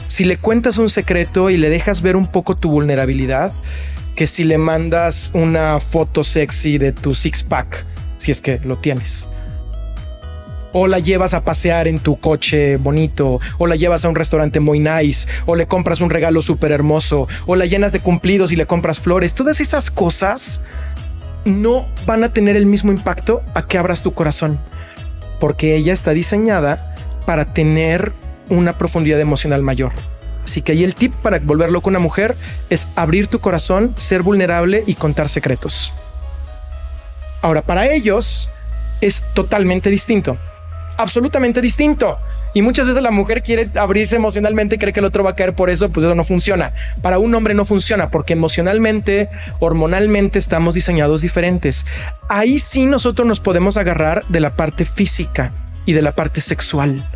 si 0.08 0.24
le 0.24 0.36
cuentas 0.36 0.78
un 0.78 0.90
secreto 0.90 1.48
y 1.48 1.56
le 1.56 1.70
dejas 1.70 2.02
ver 2.02 2.16
un 2.16 2.26
poco 2.26 2.56
tu 2.56 2.70
vulnerabilidad 2.70 3.52
que 4.14 4.26
si 4.26 4.44
le 4.44 4.58
mandas 4.58 5.30
una 5.34 5.80
foto 5.80 6.22
sexy 6.22 6.78
de 6.78 6.92
tu 6.92 7.14
six 7.14 7.42
pack, 7.42 7.86
si 8.18 8.30
es 8.30 8.40
que 8.40 8.60
lo 8.62 8.76
tienes. 8.76 9.26
O 10.72 10.86
la 10.86 10.98
llevas 10.98 11.34
a 11.34 11.44
pasear 11.44 11.86
en 11.86 11.98
tu 11.98 12.18
coche 12.18 12.76
bonito, 12.76 13.40
o 13.58 13.66
la 13.66 13.76
llevas 13.76 14.04
a 14.04 14.08
un 14.08 14.14
restaurante 14.14 14.60
muy 14.60 14.78
nice, 14.78 15.28
o 15.46 15.54
le 15.54 15.66
compras 15.66 16.00
un 16.00 16.10
regalo 16.10 16.40
súper 16.42 16.72
hermoso, 16.72 17.28
o 17.46 17.56
la 17.56 17.66
llenas 17.66 17.92
de 17.92 18.00
cumplidos 18.00 18.52
y 18.52 18.56
le 18.56 18.66
compras 18.66 19.00
flores. 19.00 19.34
Todas 19.34 19.60
esas 19.60 19.90
cosas 19.90 20.62
no 21.44 21.86
van 22.06 22.24
a 22.24 22.32
tener 22.32 22.56
el 22.56 22.66
mismo 22.66 22.92
impacto 22.92 23.42
a 23.54 23.66
que 23.66 23.78
abras 23.78 24.02
tu 24.02 24.14
corazón, 24.14 24.58
porque 25.40 25.76
ella 25.76 25.92
está 25.92 26.12
diseñada 26.12 26.94
para 27.26 27.52
tener 27.52 28.12
una 28.48 28.78
profundidad 28.78 29.20
emocional 29.20 29.62
mayor. 29.62 29.92
Así 30.44 30.62
que 30.62 30.72
ahí 30.72 30.84
el 30.84 30.94
tip 30.94 31.14
para 31.14 31.38
volverlo 31.38 31.82
con 31.82 31.92
una 31.92 32.00
mujer 32.00 32.36
es 32.68 32.88
abrir 32.96 33.28
tu 33.28 33.38
corazón, 33.38 33.94
ser 33.96 34.22
vulnerable 34.22 34.82
y 34.86 34.94
contar 34.94 35.28
secretos. 35.28 35.92
Ahora, 37.42 37.62
para 37.62 37.90
ellos 37.92 38.50
es 39.00 39.22
totalmente 39.34 39.90
distinto. 39.90 40.36
Absolutamente 40.96 41.60
distinto. 41.60 42.18
Y 42.54 42.62
muchas 42.62 42.86
veces 42.86 43.02
la 43.02 43.10
mujer 43.10 43.42
quiere 43.42 43.70
abrirse 43.78 44.16
emocionalmente, 44.16 44.78
cree 44.78 44.92
que 44.92 45.00
el 45.00 45.06
otro 45.06 45.24
va 45.24 45.30
a 45.30 45.36
caer 45.36 45.54
por 45.54 45.70
eso, 45.70 45.90
pues 45.90 46.04
eso 46.04 46.14
no 46.14 46.24
funciona. 46.24 46.72
Para 47.00 47.18
un 47.18 47.34
hombre 47.34 47.54
no 47.54 47.64
funciona 47.64 48.10
porque 48.10 48.34
emocionalmente, 48.34 49.30
hormonalmente 49.58 50.38
estamos 50.38 50.74
diseñados 50.74 51.22
diferentes. 51.22 51.86
Ahí 52.28 52.58
sí 52.58 52.84
nosotros 52.86 53.26
nos 53.26 53.40
podemos 53.40 53.76
agarrar 53.76 54.24
de 54.28 54.40
la 54.40 54.54
parte 54.56 54.84
física 54.84 55.52
y 55.86 55.94
de 55.94 56.02
la 56.02 56.14
parte 56.14 56.40
sexual. 56.40 57.08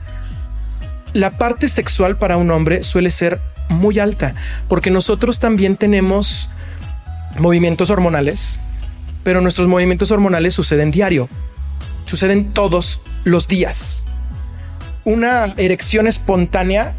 La 1.12 1.32
parte 1.32 1.68
sexual 1.68 2.16
para 2.16 2.36
un 2.36 2.50
hombre 2.50 2.82
suele 2.82 3.10
ser 3.10 3.40
muy 3.68 3.98
alta 3.98 4.34
porque 4.68 4.90
nosotros 4.90 5.38
también 5.38 5.76
tenemos 5.76 6.50
movimientos 7.38 7.90
hormonales, 7.90 8.60
pero 9.22 9.40
nuestros 9.40 9.68
movimientos 9.68 10.10
hormonales 10.10 10.54
suceden 10.54 10.90
diario, 10.90 11.28
suceden 12.06 12.52
todos 12.52 13.02
los 13.24 13.48
días 13.48 14.06
una 15.06 15.54
erección 15.56 16.08
espontánea 16.08 16.92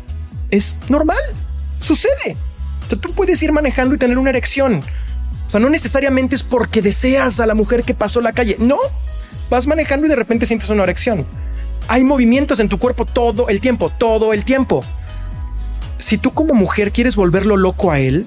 es 0.49 0.77
normal, 0.87 1.19
sucede. 1.81 2.37
Tú 2.87 3.13
puedes 3.13 3.43
ir 3.43 3.51
manejando 3.51 3.93
y 3.93 3.97
tener 3.97 4.17
una 4.17 4.29
erección. 4.29 4.81
O 5.45 5.49
sea, 5.49 5.59
no 5.59 5.69
necesariamente 5.69 6.35
es 6.35 6.41
porque 6.41 6.81
deseas 6.81 7.41
a 7.41 7.45
la 7.45 7.53
mujer 7.53 7.83
que 7.83 7.93
pasó 7.93 8.21
la 8.21 8.31
calle. 8.31 8.55
No, 8.59 8.77
vas 9.49 9.67
manejando 9.67 10.07
y 10.07 10.09
de 10.09 10.15
repente 10.15 10.45
sientes 10.45 10.69
una 10.69 10.83
erección. 10.83 11.25
Hay 11.89 12.05
movimientos 12.05 12.61
en 12.61 12.69
tu 12.69 12.79
cuerpo 12.79 13.03
todo 13.03 13.49
el 13.49 13.59
tiempo, 13.59 13.89
todo 13.89 14.31
el 14.31 14.45
tiempo. 14.45 14.85
Si 15.97 16.17
tú 16.17 16.33
como 16.33 16.53
mujer 16.53 16.93
quieres 16.93 17.17
volverlo 17.17 17.57
loco 17.57 17.91
a 17.91 17.99
él, 17.99 18.25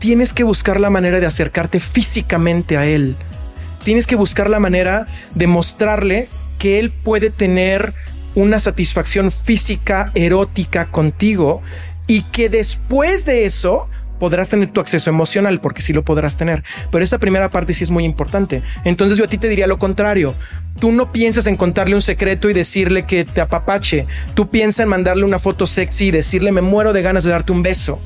tienes 0.00 0.34
que 0.34 0.42
buscar 0.42 0.80
la 0.80 0.90
manera 0.90 1.20
de 1.20 1.26
acercarte 1.26 1.78
físicamente 1.78 2.76
a 2.76 2.86
él. 2.86 3.16
Tienes 3.86 4.08
que 4.08 4.16
buscar 4.16 4.50
la 4.50 4.58
manera 4.58 5.06
de 5.36 5.46
mostrarle 5.46 6.26
que 6.58 6.80
él 6.80 6.90
puede 6.90 7.30
tener 7.30 7.94
una 8.34 8.58
satisfacción 8.58 9.30
física, 9.30 10.10
erótica 10.16 10.86
contigo 10.86 11.62
y 12.08 12.22
que 12.22 12.48
después 12.48 13.24
de 13.26 13.44
eso 13.44 13.88
podrás 14.18 14.48
tener 14.48 14.72
tu 14.72 14.80
acceso 14.80 15.08
emocional, 15.08 15.60
porque 15.60 15.82
sí 15.82 15.92
lo 15.92 16.02
podrás 16.04 16.36
tener. 16.36 16.64
Pero 16.90 17.04
esa 17.04 17.20
primera 17.20 17.52
parte 17.52 17.74
sí 17.74 17.84
es 17.84 17.92
muy 17.92 18.04
importante. 18.04 18.64
Entonces 18.82 19.18
yo 19.18 19.26
a 19.26 19.28
ti 19.28 19.38
te 19.38 19.48
diría 19.48 19.68
lo 19.68 19.78
contrario. 19.78 20.34
Tú 20.80 20.90
no 20.90 21.12
piensas 21.12 21.46
en 21.46 21.56
contarle 21.56 21.94
un 21.94 22.02
secreto 22.02 22.50
y 22.50 22.54
decirle 22.54 23.06
que 23.06 23.24
te 23.24 23.40
apapache. 23.40 24.08
Tú 24.34 24.50
piensas 24.50 24.80
en 24.80 24.88
mandarle 24.88 25.22
una 25.22 25.38
foto 25.38 25.64
sexy 25.64 26.06
y 26.06 26.10
decirle 26.10 26.50
me 26.50 26.60
muero 26.60 26.92
de 26.92 27.02
ganas 27.02 27.22
de 27.22 27.30
darte 27.30 27.52
un 27.52 27.62
beso. 27.62 28.00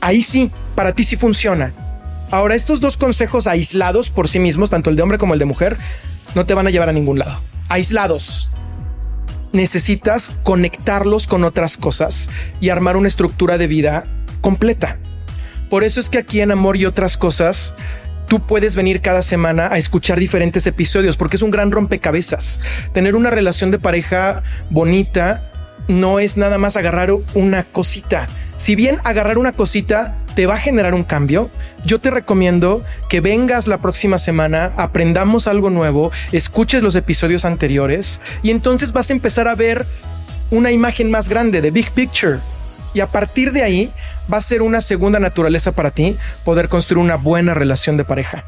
Ahí 0.00 0.22
sí, 0.22 0.50
para 0.74 0.94
ti 0.94 1.02
sí 1.02 1.16
funciona. 1.16 1.74
Ahora, 2.30 2.54
estos 2.54 2.80
dos 2.80 2.96
consejos 2.96 3.46
aislados 3.46 4.10
por 4.10 4.28
sí 4.28 4.38
mismos, 4.38 4.70
tanto 4.70 4.90
el 4.90 4.96
de 4.96 5.02
hombre 5.02 5.18
como 5.18 5.32
el 5.32 5.38
de 5.38 5.46
mujer, 5.46 5.78
no 6.34 6.44
te 6.44 6.54
van 6.54 6.66
a 6.66 6.70
llevar 6.70 6.88
a 6.88 6.92
ningún 6.92 7.18
lado. 7.18 7.42
Aislados 7.68 8.50
necesitas 9.52 10.34
conectarlos 10.42 11.26
con 11.26 11.44
otras 11.44 11.78
cosas 11.78 12.28
y 12.60 12.68
armar 12.68 12.96
una 12.96 13.08
estructura 13.08 13.56
de 13.56 13.66
vida 13.66 14.04
completa. 14.42 14.98
Por 15.70 15.84
eso 15.84 16.00
es 16.00 16.10
que 16.10 16.18
aquí 16.18 16.40
en 16.40 16.50
Amor 16.50 16.76
y 16.76 16.86
otras 16.86 17.16
cosas, 17.16 17.74
tú 18.28 18.46
puedes 18.46 18.76
venir 18.76 19.00
cada 19.00 19.22
semana 19.22 19.68
a 19.70 19.78
escuchar 19.78 20.18
diferentes 20.18 20.66
episodios 20.66 21.16
porque 21.16 21.36
es 21.36 21.42
un 21.42 21.50
gran 21.50 21.70
rompecabezas. 21.70 22.60
Tener 22.92 23.14
una 23.14 23.30
relación 23.30 23.70
de 23.70 23.78
pareja 23.78 24.42
bonita 24.70 25.50
no 25.88 26.20
es 26.20 26.36
nada 26.36 26.58
más 26.58 26.76
agarrar 26.76 27.10
una 27.34 27.64
cosita. 27.64 28.28
Si 28.58 28.74
bien 28.74 28.98
agarrar 29.04 29.38
una 29.38 29.52
cosita 29.52 30.14
te 30.38 30.46
va 30.46 30.54
a 30.54 30.58
generar 30.58 30.94
un 30.94 31.02
cambio, 31.02 31.50
yo 31.84 32.00
te 32.00 32.12
recomiendo 32.12 32.84
que 33.08 33.20
vengas 33.20 33.66
la 33.66 33.78
próxima 33.78 34.18
semana, 34.18 34.70
aprendamos 34.76 35.48
algo 35.48 35.68
nuevo, 35.68 36.12
escuches 36.30 36.80
los 36.80 36.94
episodios 36.94 37.44
anteriores 37.44 38.20
y 38.44 38.52
entonces 38.52 38.92
vas 38.92 39.10
a 39.10 39.14
empezar 39.14 39.48
a 39.48 39.56
ver 39.56 39.88
una 40.52 40.70
imagen 40.70 41.10
más 41.10 41.28
grande 41.28 41.60
de 41.60 41.72
Big 41.72 41.90
Picture. 41.90 42.38
Y 42.94 43.00
a 43.00 43.08
partir 43.08 43.50
de 43.50 43.64
ahí 43.64 43.90
va 44.32 44.36
a 44.36 44.40
ser 44.40 44.62
una 44.62 44.80
segunda 44.80 45.18
naturaleza 45.18 45.72
para 45.72 45.90
ti 45.90 46.16
poder 46.44 46.68
construir 46.68 47.02
una 47.02 47.16
buena 47.16 47.52
relación 47.52 47.96
de 47.96 48.04
pareja. 48.04 48.44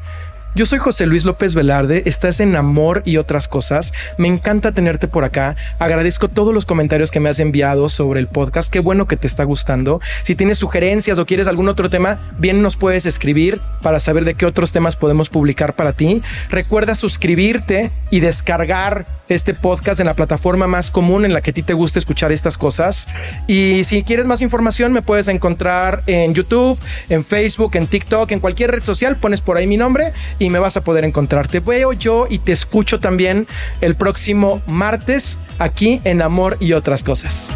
Yo 0.53 0.65
soy 0.65 0.79
José 0.79 1.05
Luis 1.05 1.23
López 1.23 1.55
Velarde, 1.55 2.03
estás 2.07 2.41
en 2.41 2.57
Amor 2.57 3.03
y 3.05 3.15
otras 3.15 3.47
cosas. 3.47 3.93
Me 4.17 4.27
encanta 4.27 4.73
tenerte 4.73 5.07
por 5.07 5.23
acá. 5.23 5.55
Agradezco 5.79 6.27
todos 6.27 6.53
los 6.53 6.65
comentarios 6.65 7.09
que 7.09 7.21
me 7.21 7.29
has 7.29 7.39
enviado 7.39 7.87
sobre 7.87 8.19
el 8.19 8.27
podcast. 8.27 8.69
Qué 8.69 8.81
bueno 8.81 9.07
que 9.07 9.15
te 9.15 9.27
está 9.27 9.45
gustando. 9.45 10.01
Si 10.23 10.35
tienes 10.35 10.57
sugerencias 10.57 11.17
o 11.19 11.25
quieres 11.25 11.47
algún 11.47 11.69
otro 11.69 11.89
tema, 11.89 12.19
bien 12.37 12.61
nos 12.61 12.75
puedes 12.75 13.05
escribir 13.05 13.61
para 13.81 14.01
saber 14.01 14.25
de 14.25 14.33
qué 14.33 14.45
otros 14.45 14.73
temas 14.73 14.97
podemos 14.97 15.29
publicar 15.29 15.73
para 15.73 15.93
ti. 15.93 16.21
Recuerda 16.49 16.95
suscribirte 16.95 17.93
y 18.09 18.19
descargar 18.19 19.05
este 19.29 19.53
podcast 19.53 20.01
en 20.01 20.07
la 20.07 20.15
plataforma 20.15 20.67
más 20.67 20.91
común 20.91 21.23
en 21.23 21.31
la 21.31 21.39
que 21.39 21.51
a 21.51 21.53
ti 21.53 21.63
te 21.63 21.73
gusta 21.73 21.97
escuchar 21.97 22.33
estas 22.33 22.57
cosas. 22.57 23.07
Y 23.47 23.85
si 23.85 24.03
quieres 24.03 24.25
más 24.25 24.41
información, 24.41 24.91
me 24.91 25.01
puedes 25.01 25.29
encontrar 25.29 26.03
en 26.07 26.33
YouTube, 26.33 26.77
en 27.07 27.23
Facebook, 27.23 27.77
en 27.77 27.87
TikTok, 27.87 28.29
en 28.31 28.41
cualquier 28.41 28.71
red 28.71 28.83
social. 28.83 29.15
Pones 29.15 29.39
por 29.39 29.55
ahí 29.55 29.65
mi 29.65 29.77
nombre 29.77 30.11
y 30.41 30.49
me 30.49 30.57
vas 30.57 30.75
a 30.75 30.83
poder 30.83 31.05
encontrar. 31.05 31.47
Te 31.47 31.59
veo 31.59 31.93
yo 31.93 32.25
y 32.27 32.39
te 32.39 32.51
escucho 32.51 32.99
también 32.99 33.47
el 33.79 33.95
próximo 33.95 34.61
martes 34.65 35.37
aquí 35.59 36.01
en 36.03 36.23
Amor 36.23 36.57
y 36.59 36.73
otras 36.73 37.03
cosas. 37.03 37.55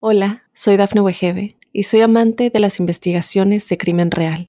Hola, 0.00 0.42
soy 0.52 0.76
Dafne 0.76 1.00
Wegebe 1.00 1.56
y 1.72 1.84
soy 1.84 2.00
amante 2.00 2.50
de 2.50 2.58
las 2.58 2.80
investigaciones 2.80 3.68
de 3.68 3.78
crimen 3.78 4.10
real. 4.10 4.48